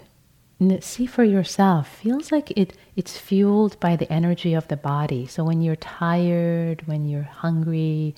[0.81, 5.25] see for yourself feels like it it's fueled by the energy of the body.
[5.25, 8.15] So when you're tired when you're hungry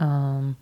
[0.00, 0.56] um,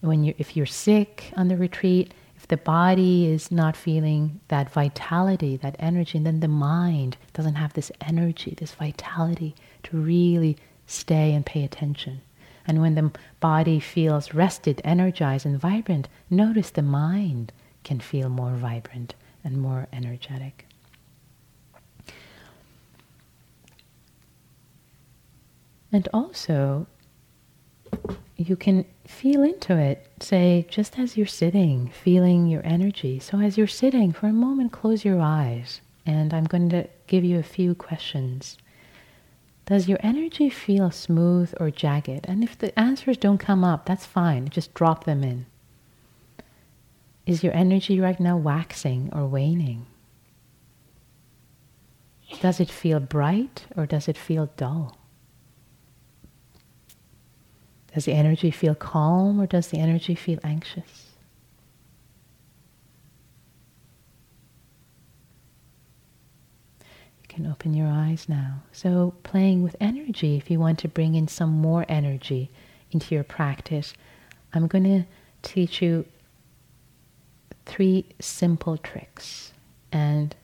[0.00, 4.70] when you if you're sick on the retreat if the body is not feeling that
[4.70, 10.56] vitality that energy then the mind doesn't have this energy this vitality to really
[10.86, 12.20] stay and pay attention.
[12.66, 17.52] And when the body feels rested energized and vibrant notice the mind
[17.84, 19.14] can feel more vibrant
[19.44, 20.65] and more energetic
[25.96, 26.86] And also,
[28.36, 33.18] you can feel into it, say, just as you're sitting, feeling your energy.
[33.18, 37.24] So, as you're sitting, for a moment, close your eyes, and I'm going to give
[37.24, 38.58] you a few questions.
[39.64, 42.26] Does your energy feel smooth or jagged?
[42.28, 45.46] And if the answers don't come up, that's fine, just drop them in.
[47.24, 49.86] Is your energy right now waxing or waning?
[52.42, 54.98] Does it feel bright or does it feel dull?
[57.96, 61.12] Does the energy feel calm or does the energy feel anxious?
[66.78, 68.64] You can open your eyes now.
[68.70, 72.50] So, playing with energy, if you want to bring in some more energy
[72.90, 73.94] into your practice,
[74.52, 75.04] I'm going to
[75.40, 76.04] teach you
[77.64, 79.54] three simple tricks.
[79.90, 80.36] And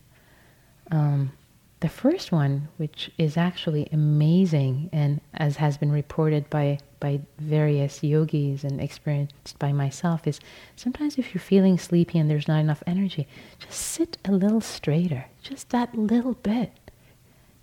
[0.91, 1.33] um,
[1.81, 8.05] the first one, which is actually amazing and as has been reported by by various
[8.05, 10.39] yogis and experienced by myself is
[10.77, 13.27] sometimes if you're feeling sleepy and there's not enough energy,
[13.59, 15.27] just sit a little straighter.
[15.43, 16.71] Just that little bit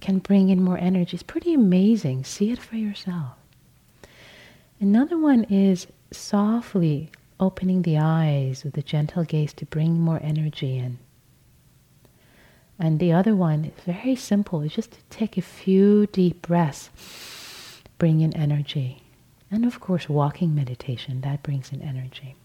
[0.01, 1.15] can bring in more energy.
[1.15, 2.25] It's pretty amazing.
[2.25, 3.37] See it for yourself.
[4.81, 7.09] Another one is softly
[7.39, 10.99] opening the eyes with a gentle gaze to bring more energy in.
[12.77, 14.61] And the other one is very simple.
[14.61, 16.89] It's just to take a few deep breaths,
[17.97, 19.03] bring in energy.
[19.51, 22.35] And of course, walking meditation, that brings in energy.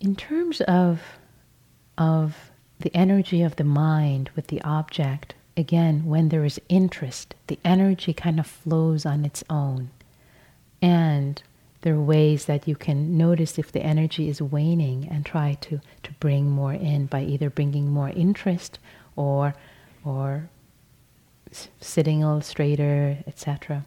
[0.00, 1.02] in terms of,
[1.98, 2.50] of
[2.80, 8.14] the energy of the mind with the object, again, when there is interest, the energy
[8.14, 9.90] kind of flows on its own.
[10.80, 11.42] And
[11.82, 15.80] there are ways that you can notice if the energy is waning and try to,
[16.02, 18.78] to bring more in by either bringing more interest
[19.16, 19.54] or,
[20.04, 20.48] or
[21.80, 23.84] sitting a little straighter, etc.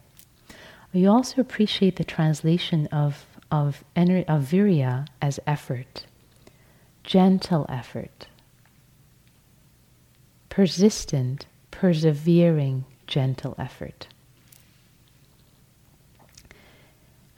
[0.91, 6.05] You also appreciate the translation of, of, ener- of virya as effort,
[7.03, 8.28] gentle effort,
[10.49, 14.07] persistent, persevering, gentle effort.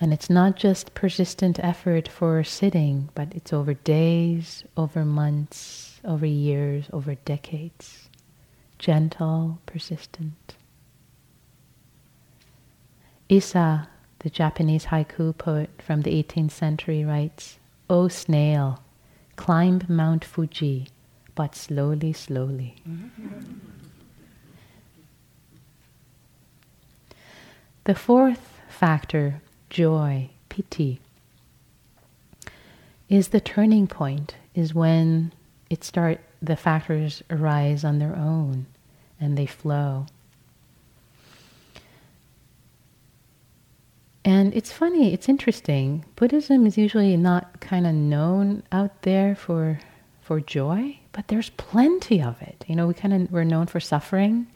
[0.01, 6.25] And it's not just persistent effort for sitting, but it's over days, over months, over
[6.25, 8.04] years, over decades.
[8.85, 10.53] Gentle, persistent.
[13.27, 17.57] Issa, the Japanese haiku poet from the 18th century, writes
[17.89, 18.83] O snail,
[19.37, 20.89] climb Mount Fuji,
[21.33, 22.75] but slowly, slowly.
[27.85, 31.01] the fourth factor joy, piti,
[33.09, 35.33] is the turning point, is when
[35.71, 38.67] it start the factors arise on their own
[39.19, 40.07] and they flow.
[44.23, 46.03] And it's funny, it's interesting.
[46.15, 49.79] Buddhism is usually not kind of known out there for
[50.21, 52.65] for joy, but there's plenty of it.
[52.67, 54.47] You know, we kind of we're known for suffering,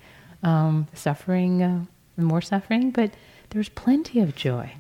[0.41, 1.85] um, suffering, uh,
[2.17, 3.11] more suffering, but
[3.51, 4.71] there's plenty of joy.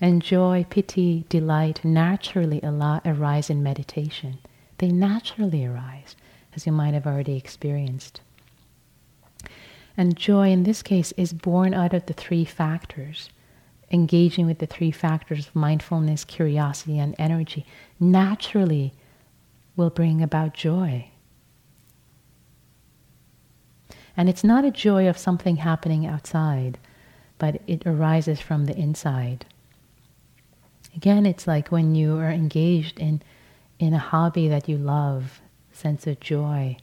[0.00, 4.38] And joy, piti, delight naturally arise in meditation.
[4.78, 6.14] They naturally arise,
[6.54, 8.20] as you might have already experienced.
[9.96, 13.28] And joy in this case is born out of the three factors.
[13.90, 17.64] Engaging with the three factors of mindfulness, curiosity, and energy
[18.00, 18.92] naturally
[19.76, 21.08] will bring about joy.
[24.16, 26.78] And it's not a joy of something happening outside,
[27.38, 29.44] but it arises from the inside.
[30.96, 33.22] Again, it's like when you are engaged in,
[33.78, 35.40] in a hobby that you love,
[35.72, 36.76] sense of joy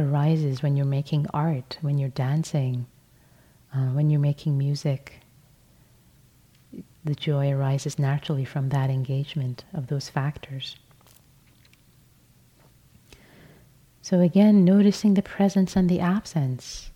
[0.00, 2.86] arises when you're making art, when you're dancing,
[3.74, 5.20] uh, when you're making music.
[7.04, 10.76] The joy arises naturally from that engagement of those factors.
[14.02, 16.90] So again, noticing the presence and the absence,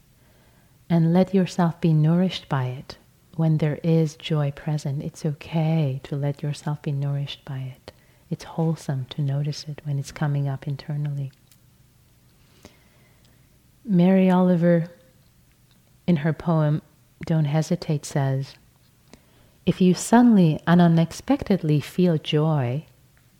[0.88, 2.98] and let yourself be nourished by it
[3.36, 7.92] when there is joy present, it's okay to let yourself be nourished by it.
[8.30, 11.32] It's wholesome to notice it when it's coming up internally.
[13.84, 14.86] Mary Oliver,
[16.06, 16.82] in her poem
[17.26, 18.54] Don't Hesitate, says
[19.66, 22.86] If you suddenly and unexpectedly feel joy,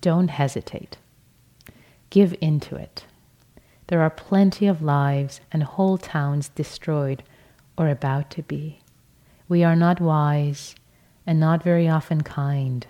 [0.01, 0.99] don't hesitate.
[2.11, 3.05] Give into it.
[3.87, 7.23] There are plenty of lives and whole towns destroyed
[7.79, 8.81] or about to be.
[9.49, 10.75] We are not wise
[11.25, 12.85] and not very often kind,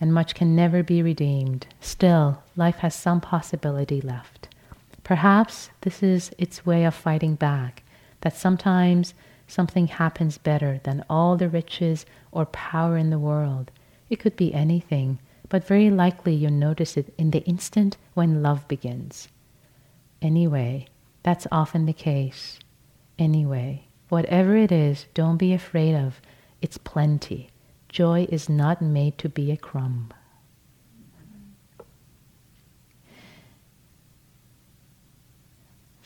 [0.00, 1.66] and much can never be redeemed.
[1.80, 4.48] Still, life has some possibility left.
[5.08, 7.82] Perhaps this is its way of fighting back,
[8.20, 9.14] that sometimes
[9.46, 13.70] something happens better than all the riches or power in the world.
[14.10, 18.68] It could be anything, but very likely you'll notice it in the instant when love
[18.68, 19.28] begins.
[20.20, 20.88] Anyway,
[21.22, 22.58] that's often the case.
[23.18, 23.86] Anyway.
[24.10, 26.20] Whatever it is, don't be afraid of.
[26.60, 27.48] It's plenty.
[27.88, 30.12] Joy is not made to be a crumb.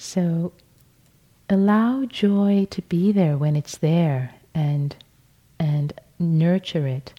[0.03, 0.53] So
[1.49, 4.97] allow joy to be there when it's there and
[5.61, 7.15] and nurture it.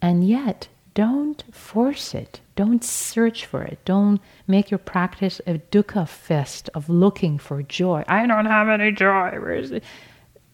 [0.00, 2.40] And yet don't force it.
[2.56, 3.78] Don't search for it.
[3.84, 8.04] Don't make your practice a dukkha fest of looking for joy.
[8.08, 9.80] I don't have any joy.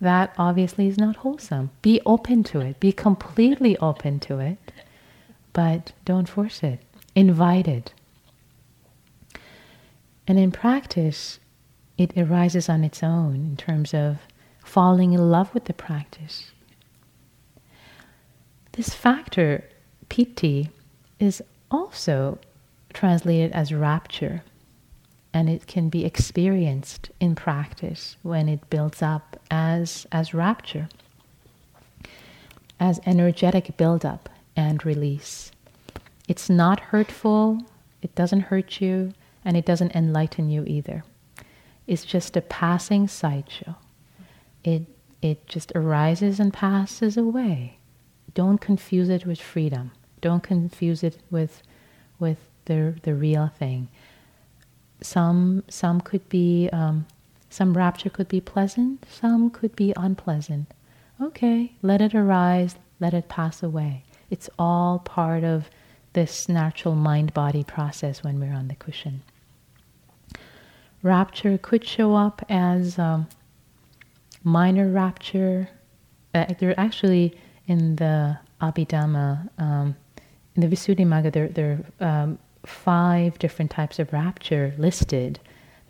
[0.00, 1.70] That obviously is not wholesome.
[1.82, 2.80] Be open to it.
[2.80, 4.58] Be completely open to it,
[5.52, 6.80] but don't force it.
[7.14, 7.94] Invite it.
[10.26, 11.38] And in practice,
[11.96, 14.18] it arises on its own in terms of
[14.64, 16.50] falling in love with the practice.
[18.72, 19.64] This factor
[20.08, 20.70] piti
[21.20, 22.38] is also
[22.92, 24.42] translated as rapture,
[25.32, 30.88] and it can be experienced in practice when it builds up as, as rapture,
[32.80, 35.52] as energetic buildup and release.
[36.26, 37.62] It's not hurtful,
[38.02, 39.12] it doesn't hurt you,
[39.44, 41.04] and it doesn't enlighten you either.
[41.86, 43.76] It's just a passing sideshow.
[44.62, 44.86] It,
[45.20, 47.78] it just arises and passes away
[48.34, 49.92] don't confuse it with freedom.
[50.20, 51.62] Don't confuse it with,
[52.18, 53.88] with the the real thing.
[55.00, 57.06] Some some could be um,
[57.48, 60.72] some rapture could be pleasant, some could be unpleasant.
[61.20, 64.04] Okay, let it arise, let it pass away.
[64.30, 65.70] It's all part of
[66.14, 69.22] this natural mind body process when we're on the cushion.
[71.04, 73.28] Rapture could show up as um,
[74.42, 75.68] minor rapture.
[76.34, 79.94] Uh, there actually in the Abhidhamma, um,
[80.56, 85.38] in the Visuddhimagga, there, there are um, five different types of rapture listed.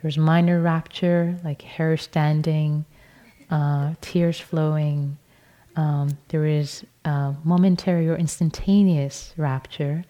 [0.03, 2.85] There's minor rapture, like hair standing,
[3.51, 5.17] uh, tears flowing.
[5.77, 10.05] Um, there is uh, momentary or instantaneous rapture,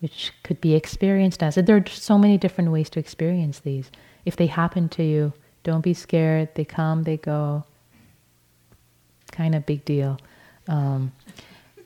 [0.00, 1.56] which could be experienced as.
[1.56, 3.90] There are so many different ways to experience these.
[4.24, 6.48] If they happen to you, don't be scared.
[6.54, 7.64] They come, they go.
[9.32, 10.18] Kind of big deal.
[10.66, 11.12] Um,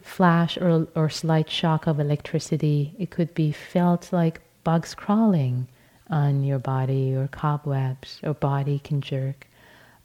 [0.03, 2.95] flash or, or slight shock of electricity.
[2.99, 5.69] It could be felt like bugs crawling
[6.11, 9.47] on your body or cobwebs or body can jerk.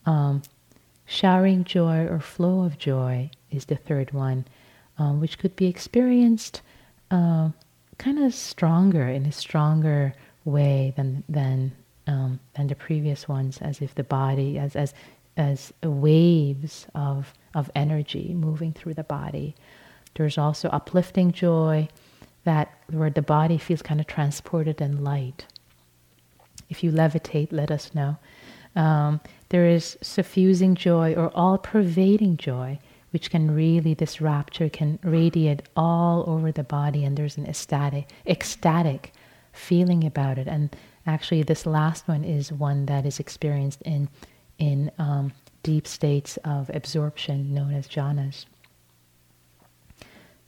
[0.05, 0.41] Um,
[1.05, 4.45] showering joy or flow of joy is the third one,
[4.97, 6.61] um, which could be experienced
[7.11, 7.49] uh,
[7.97, 10.13] kind of stronger in a stronger
[10.45, 11.71] way than than
[12.07, 14.93] um, than the previous ones, as if the body as as
[15.35, 19.55] as waves of of energy moving through the body.
[20.15, 21.89] There's also uplifting joy
[22.43, 25.45] that where the body feels kind of transported and light.
[26.69, 28.17] If you levitate, let us know.
[28.75, 32.79] Um, there is suffusing joy or all pervading joy,
[33.11, 38.09] which can really, this rapture can radiate all over the body, and there's an ecstatic,
[38.25, 39.13] ecstatic
[39.51, 40.47] feeling about it.
[40.47, 40.75] And
[41.07, 44.09] actually, this last one is one that is experienced in,
[44.59, 45.31] in um,
[45.63, 48.45] deep states of absorption known as jhanas.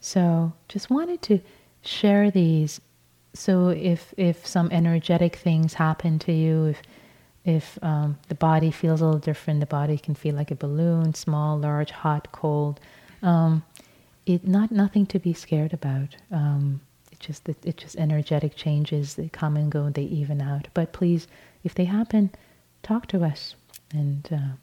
[0.00, 1.40] So, just wanted to
[1.82, 2.80] share these.
[3.34, 6.82] So, if if some energetic things happen to you, if
[7.44, 11.14] if um, the body feels a little different, the body can feel like a balloon,
[11.14, 12.80] small, large, hot, cold.
[13.22, 13.62] Um,
[14.26, 16.16] it not nothing to be scared about.
[16.30, 16.80] Um,
[17.20, 19.14] just it, it, just energetic changes.
[19.14, 19.90] They come and go.
[19.90, 20.68] They even out.
[20.74, 21.28] But please,
[21.62, 22.30] if they happen,
[22.82, 23.54] talk to us,
[23.92, 24.56] and uh,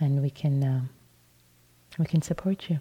[0.00, 0.80] and we can uh,
[1.98, 2.78] we can support you.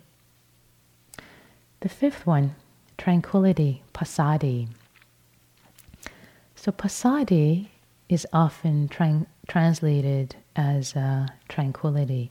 [1.81, 2.55] The fifth one,
[2.97, 4.69] tranquility, passaddhi.
[6.55, 7.67] So passaddhi
[8.07, 12.29] is often tra- translated as uh, tranquility.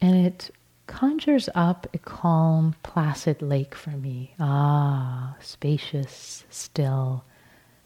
[0.00, 0.50] And it
[0.88, 4.34] conjures up a calm, placid lake for me.
[4.40, 7.22] Ah, spacious, still,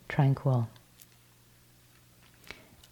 [0.09, 0.69] tranquil.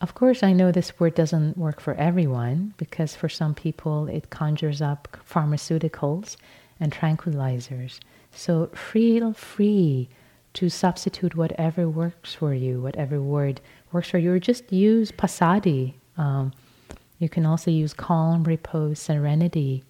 [0.00, 4.28] Of course, I know this word doesn't work for everyone because for some people it
[4.30, 6.36] conjures up pharmaceuticals
[6.78, 8.00] and tranquilizers.
[8.32, 10.08] So feel free
[10.54, 13.60] to substitute whatever works for you, whatever word
[13.92, 15.94] works for you, or just use passaddhi.
[16.16, 16.52] Um,
[17.18, 19.84] you can also use calm, repose, serenity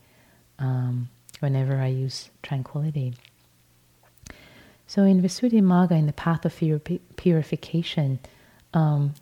[0.61, 1.09] um,
[1.41, 3.15] whenever I use tranquility.
[4.87, 6.61] So in Visuddhimagga, in the path of
[7.17, 8.19] purification,
[8.75, 9.15] um,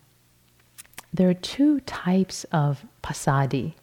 [1.13, 3.73] there are two types of passaddhi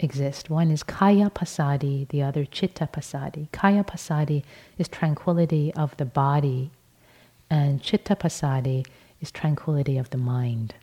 [0.00, 0.48] exist.
[0.48, 3.50] One is kaya passaddhi, the other chitta passaddhi.
[3.52, 4.44] Kaya passaddhi
[4.78, 6.70] is tranquility of the body,
[7.50, 8.86] and chitta passaddhi
[9.20, 10.74] is tranquility of the mind.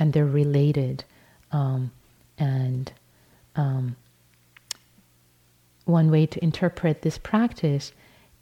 [0.00, 1.04] And they're related.
[1.52, 1.92] Um,
[2.36, 2.92] and
[3.56, 3.96] um,
[5.84, 7.92] one way to interpret this practice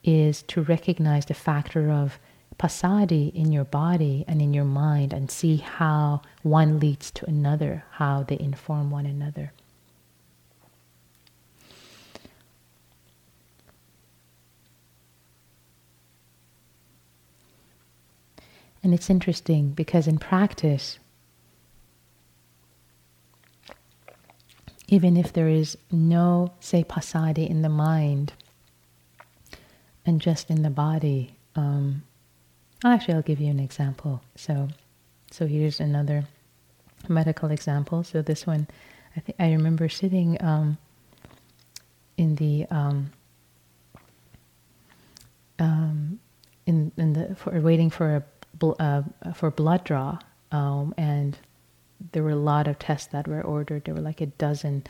[0.05, 2.19] is to recognize the factor of
[2.59, 7.85] passaddhi in your body and in your mind and see how one leads to another,
[7.93, 9.53] how they inform one another.
[18.85, 20.99] And it's interesting because in practice,
[24.93, 28.35] even if there is no, say, passaddhi in the mind
[30.05, 32.03] and just in the body, um,
[32.85, 34.21] actually, I'll give you an example.
[34.37, 34.69] So,
[35.31, 36.25] so here's another
[37.09, 38.05] medical example.
[38.05, 38.69] So this one,
[39.17, 40.77] I think I remember sitting um,
[42.19, 43.13] in the um,
[45.59, 46.21] um,
[46.67, 48.23] in in the for waiting for a
[48.59, 50.19] bl- uh, for blood draw,
[50.51, 51.39] um, and
[52.13, 53.85] there were a lot of tests that were ordered.
[53.85, 54.85] There were like a dozen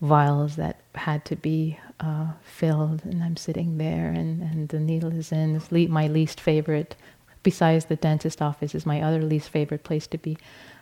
[0.00, 5.12] vials that had to be uh, filled, and I'm sitting there, and, and the needle
[5.12, 5.56] is in.
[5.56, 6.96] It's le- my least favorite,
[7.42, 10.36] besides the dentist office, is my other least favorite place to be.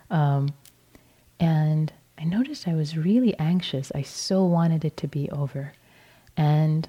[0.09, 0.53] Um,
[1.39, 3.91] and I noticed I was really anxious.
[3.95, 5.73] I so wanted it to be over.
[6.37, 6.87] And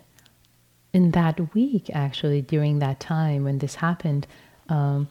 [0.92, 4.26] in that week, actually, during that time when this happened,
[4.68, 5.08] um,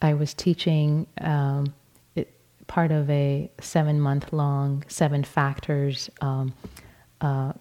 [0.00, 1.74] I was teaching um,
[2.68, 6.54] part of a seven month long, seven factors um,
[7.20, 7.52] uh,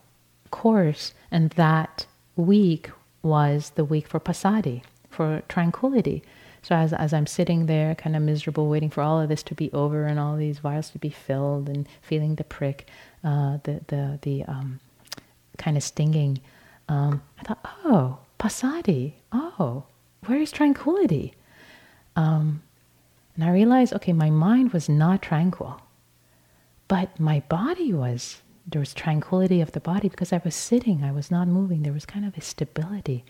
[0.51, 2.05] course, and that
[2.35, 2.91] week
[3.23, 6.21] was the week for passaddhi, for tranquility.
[6.61, 9.55] So as, as I'm sitting there, kind of miserable, waiting for all of this to
[9.55, 12.87] be over and all these vials to be filled and feeling the prick,
[13.23, 14.79] uh, the the the um,
[15.57, 16.39] kind of stinging,
[16.89, 19.13] um, I thought, oh, passaddhi.
[19.31, 19.83] Oh,
[20.25, 21.33] where is tranquility?
[22.15, 22.61] Um,
[23.37, 25.79] and I realized, okay, my mind was not tranquil,
[26.87, 28.41] but my body was.
[28.65, 31.83] There was tranquility of the body because I was sitting, I was not moving.
[31.83, 33.23] There was kind of a stability.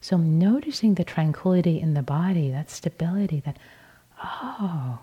[0.00, 3.58] So noticing the tranquility in the body, that stability, that,
[4.22, 5.00] oh,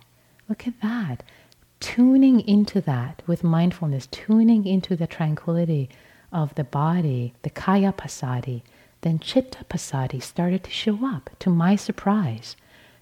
[0.48, 1.22] look at that.
[1.82, 5.90] Tuning into that with mindfulness, tuning into the tranquility
[6.32, 8.62] of the body, the kaya passaddhi,
[9.02, 12.56] then chitta passaddhi started to show up to my surprise.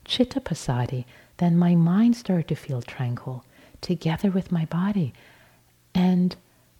[0.04, 1.06] Chitta passaddhi,
[1.38, 3.44] then my mind started to feel tranquil
[3.82, 5.14] together with my body.
[5.94, 6.36] And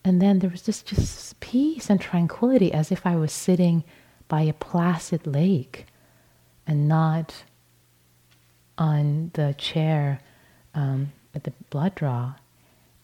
[0.06, 3.84] and then there was this just peace and tranquility as if I was sitting
[4.28, 5.86] by a placid lake
[6.68, 7.44] and not
[8.78, 10.20] on the chair
[10.74, 12.34] um, at the blood draw.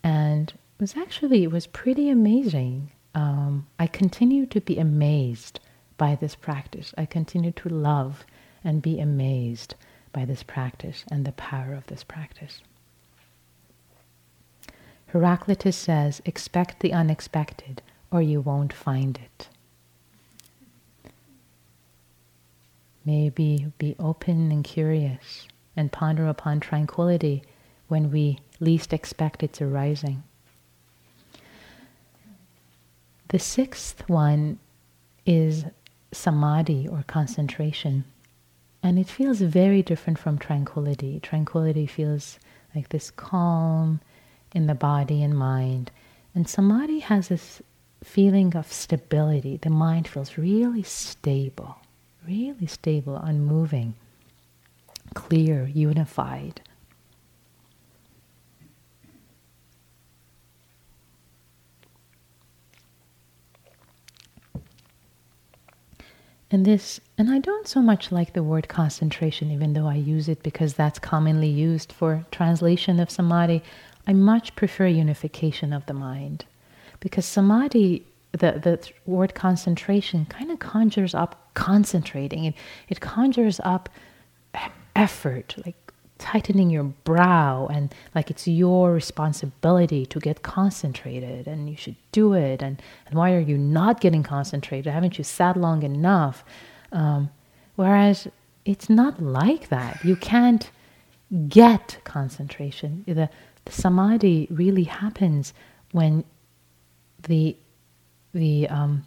[0.03, 2.91] And it was actually, it was pretty amazing.
[3.15, 5.59] Um, I continue to be amazed
[5.97, 6.93] by this practice.
[6.97, 8.25] I continue to love
[8.63, 9.75] and be amazed
[10.11, 12.61] by this practice and the power of this practice.
[15.07, 17.81] Heraclitus says, expect the unexpected
[18.11, 19.49] or you won't find it.
[23.05, 27.43] Maybe be open and curious and ponder upon tranquility
[27.87, 30.23] when we least expect its arising.
[33.29, 34.59] The sixth one
[35.25, 35.65] is
[36.11, 38.03] samadhi or concentration.
[38.81, 41.19] And it feels very different from tranquility.
[41.21, 42.39] Tranquility feels
[42.73, 43.99] like this calm
[44.53, 45.91] in the body and mind.
[46.33, 47.61] And samadhi has this
[48.03, 49.57] feeling of stability.
[49.57, 51.75] The mind feels really stable
[52.29, 53.95] really stable, unmoving,
[55.13, 56.61] clear, unified.
[66.51, 70.27] And this, and I don't so much like the word concentration, even though I use
[70.27, 73.61] it because that's commonly used for translation of samadhi.
[74.07, 76.45] I much prefer unification of the mind
[76.99, 82.45] because samadhi the, the word concentration kind of conjures up concentrating.
[82.45, 82.55] It,
[82.87, 83.89] it conjures up
[84.95, 85.88] effort, like
[86.19, 92.33] tightening your brow, and like it's your responsibility to get concentrated, and you should do
[92.33, 92.61] it.
[92.61, 94.93] And, and why are you not getting concentrated?
[94.93, 96.43] Haven't you sat long enough?
[96.91, 97.29] Um,
[97.75, 98.27] whereas
[98.65, 100.03] it's not like that.
[100.03, 100.69] You can't
[101.47, 103.03] get concentration.
[103.07, 103.29] The,
[103.65, 105.53] the samadhi really happens
[105.91, 106.23] when
[107.23, 107.55] the
[108.33, 109.05] the um,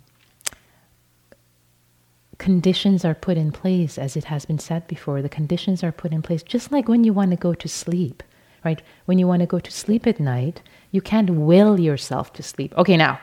[2.43, 6.13] conditions are put in place, as it has been said before, the conditions are put
[6.13, 8.21] in place, just like when you want to go to sleep,
[8.65, 8.83] right?
[9.07, 12.77] When you want to go to sleep at night, you can't will yourself to sleep.
[12.77, 13.21] Okay, now.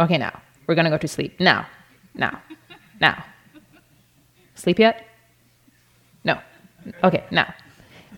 [0.00, 0.42] Okay, now.
[0.66, 1.38] We're going to go to sleep.
[1.38, 1.64] Now.
[2.12, 2.42] Now.
[3.00, 3.24] Now.
[4.56, 5.06] Sleep yet?
[6.24, 6.40] No.
[7.04, 7.54] Okay, now.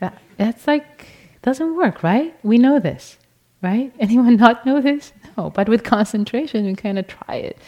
[0.00, 1.08] That, that's like,
[1.42, 2.34] doesn't work, right?
[2.42, 3.18] We know this,
[3.60, 3.92] right?
[4.00, 5.12] Anyone not know this?
[5.36, 7.58] No, but with concentration, we kind of try it.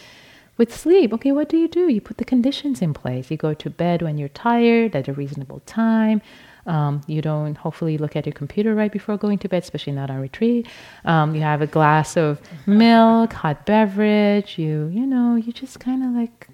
[0.60, 1.88] With sleep, okay, what do you do?
[1.88, 3.30] You put the conditions in place.
[3.30, 6.20] You go to bed when you're tired at a reasonable time.
[6.66, 10.10] Um, you don't hopefully look at your computer right before going to bed, especially not
[10.10, 10.66] on retreat.
[11.06, 14.58] Um, you have a glass of milk, hot beverage.
[14.58, 16.48] You, you know, you just kind of like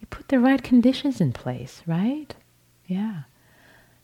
[0.00, 2.32] you put the right conditions in place, right?
[2.86, 3.22] Yeah.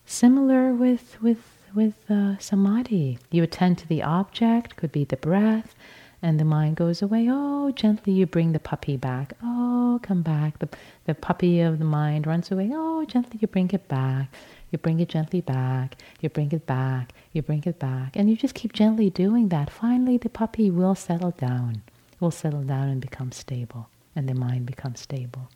[0.07, 3.21] Similar with with with uh, samadhi.
[3.31, 5.77] You attend to the object, could be the breath,
[6.23, 7.29] and the mind goes away.
[7.31, 9.33] Oh, gently you bring the puppy back.
[9.43, 10.59] Oh, come back.
[10.59, 10.69] The,
[11.07, 12.71] the puppy of the mind runs away.
[12.73, 14.29] Oh, gently you bring it back.
[14.71, 15.97] You bring it gently back.
[16.21, 17.13] You bring it back.
[17.33, 18.17] You bring it back.
[18.17, 19.71] And you just keep gently doing that.
[19.71, 21.83] Finally, the puppy will settle down.
[22.21, 23.89] Will settle down and become stable.
[24.15, 25.49] And the mind becomes stable.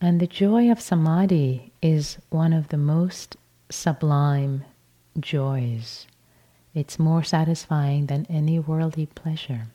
[0.00, 3.36] And the joy of samadhi is one of the most
[3.70, 4.64] sublime
[5.18, 6.06] joys.
[6.74, 9.66] It's more satisfying than any worldly pleasure.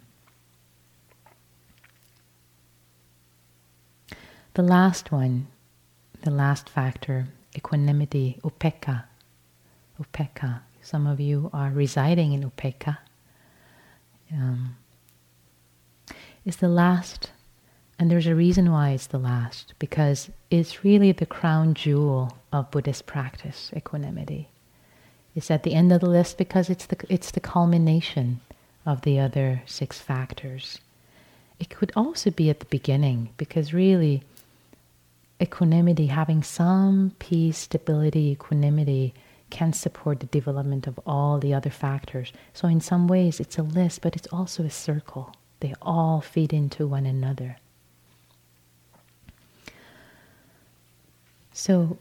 [4.53, 5.47] The last one,
[6.23, 9.05] the last factor, equanimity, upekkha.
[10.01, 10.61] Upekkha.
[10.81, 12.97] Some of you are residing in upekkha.
[14.33, 14.75] Um,
[16.45, 17.31] is the last,
[17.97, 22.71] and there's a reason why it's the last, because it's really the crown jewel of
[22.71, 24.49] Buddhist practice, equanimity.
[25.35, 28.41] It's at the end of the list because it's the, it's the culmination
[28.85, 30.79] of the other six factors.
[31.59, 34.23] It could also be at the beginning because really,
[35.41, 39.13] equanimity, having some peace, stability, equanimity,
[39.49, 42.31] can support the development of all the other factors.
[42.53, 45.35] So, in some ways, it's a list, but it's also a circle.
[45.59, 47.57] They all feed into one another.
[51.51, 51.97] So,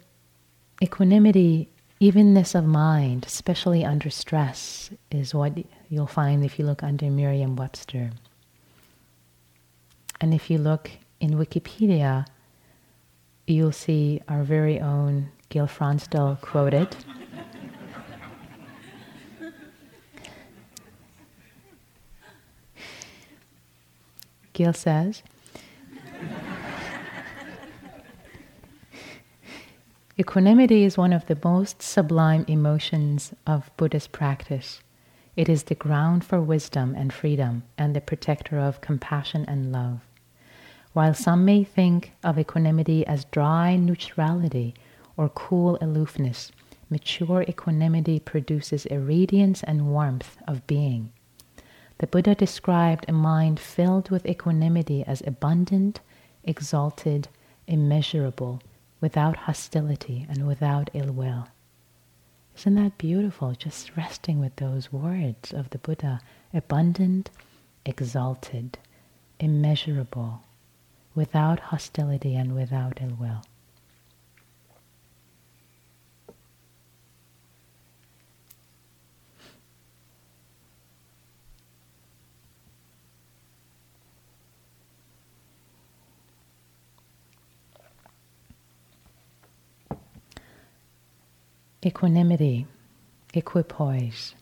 [0.82, 1.68] equanimity,
[2.00, 5.52] evenness of mind, especially under stress, is what
[5.88, 8.10] you'll find if you look under Merriam Webster.
[10.20, 10.90] And if you look
[11.20, 12.26] in Wikipedia,
[13.46, 16.94] you'll see our very own Gil Fronsdal quoted.
[24.52, 25.22] Gil says,
[30.20, 34.82] Equanimity is one of the most sublime emotions of Buddhist practice.
[35.36, 40.00] It is the ground for wisdom and freedom and the protector of compassion and love.
[40.92, 44.74] While some may think of equanimity as dry neutrality
[45.16, 46.50] or cool aloofness,
[46.90, 51.12] mature equanimity produces a radiance and warmth of being.
[51.98, 56.00] The Buddha described a mind filled with equanimity as abundant,
[56.42, 57.28] exalted,
[57.68, 58.60] immeasurable,
[59.00, 61.48] without hostility and without ill will.
[62.56, 63.52] Isn't that beautiful?
[63.52, 66.20] Just resting with those words of the Buddha
[66.52, 67.30] abundant,
[67.84, 68.78] exalted,
[69.38, 70.42] immeasurable,
[71.14, 73.42] without hostility and without ill will.
[91.84, 92.66] Equanimity,
[93.34, 94.34] equipoise.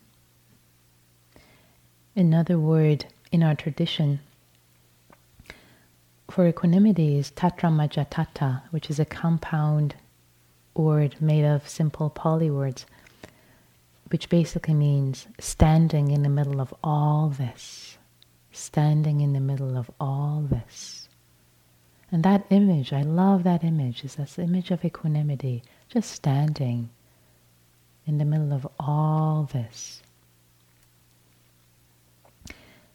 [2.14, 4.20] Another word in our tradition
[6.30, 9.94] for equanimity is tattramajjhattha, which is a compound
[10.74, 12.86] word made of simple Pali words,
[14.10, 17.98] which basically means standing in the middle of all this.
[18.50, 21.08] Standing in the middle of all this.
[22.10, 26.88] And that image, I love that image, is this image of equanimity, just standing
[28.06, 30.02] in the middle of all this.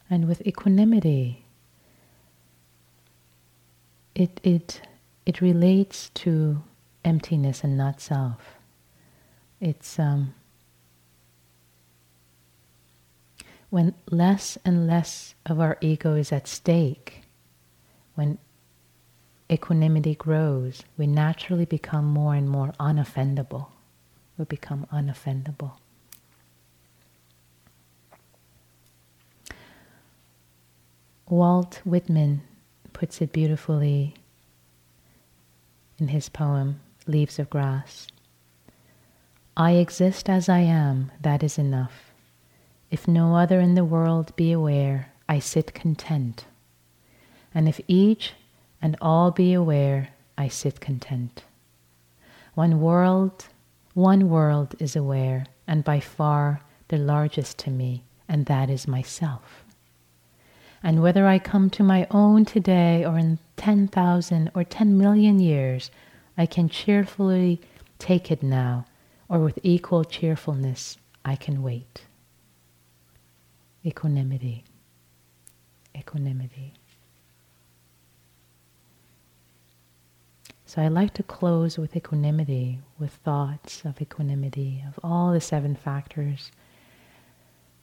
[0.08, 1.44] And with equanimity,
[4.14, 4.80] it, it,
[5.24, 6.62] it relates to
[7.04, 8.56] emptiness and not self.
[9.60, 10.34] It's um,
[13.70, 17.22] when less and less of our ego is at stake,
[18.14, 18.38] when
[19.50, 23.68] equanimity grows, we naturally become more and more unoffendable
[24.36, 25.72] will become unoffendable.
[31.28, 32.42] Walt Whitman
[32.92, 34.14] puts it beautifully
[35.98, 38.06] in his poem, Leaves of Grass.
[39.56, 42.12] I exist as I am, that is enough.
[42.90, 46.44] If no other in the world be aware, I sit content.
[47.54, 48.34] And if each
[48.82, 51.44] and all be aware, I sit content.
[52.54, 53.46] One world
[53.94, 59.64] one world is aware, and by far the largest to me, and that is myself.
[60.82, 65.90] And whether I come to my own today or in 10,000 or 10 million years,
[66.36, 67.60] I can cheerfully
[67.98, 68.86] take it now,
[69.28, 72.06] or with equal cheerfulness, I can wait.
[73.84, 74.64] Equanimity.
[75.96, 76.74] Equanimity.
[80.72, 85.76] So I like to close with equanimity, with thoughts of equanimity, of all the seven
[85.76, 86.50] factors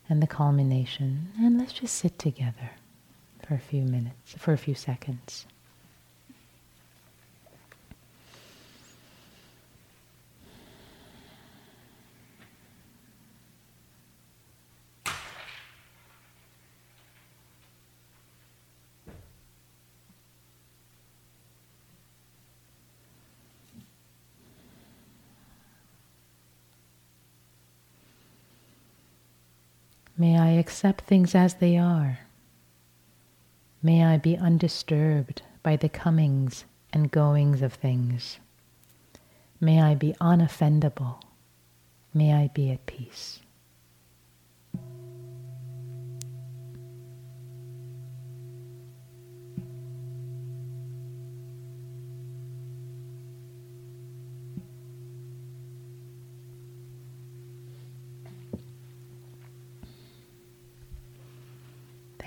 [0.09, 1.27] and the culmination.
[1.37, 2.71] And let's just sit together
[3.47, 5.45] for a few minutes, for a few seconds.
[30.19, 32.19] May I accept things as they are.
[33.81, 38.37] May I be undisturbed by the comings and goings of things.
[39.61, 41.21] May I be unoffendable.
[42.13, 43.39] May I be at peace.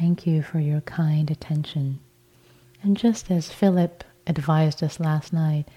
[0.03, 2.00] Thank you for your kind attention.
[2.82, 5.68] And just as Philip advised us last night,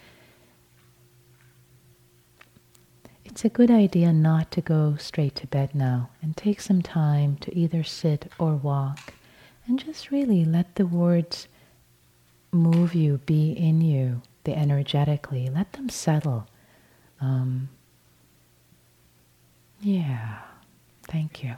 [3.23, 7.37] it's a good idea not to go straight to bed now and take some time
[7.41, 9.13] to either sit or walk
[9.67, 11.47] and just really let the words
[12.51, 15.51] move you, be in you, the energetically.
[15.53, 16.47] Let them settle.
[17.21, 17.69] Um,
[19.81, 20.39] yeah,
[21.03, 21.57] thank you.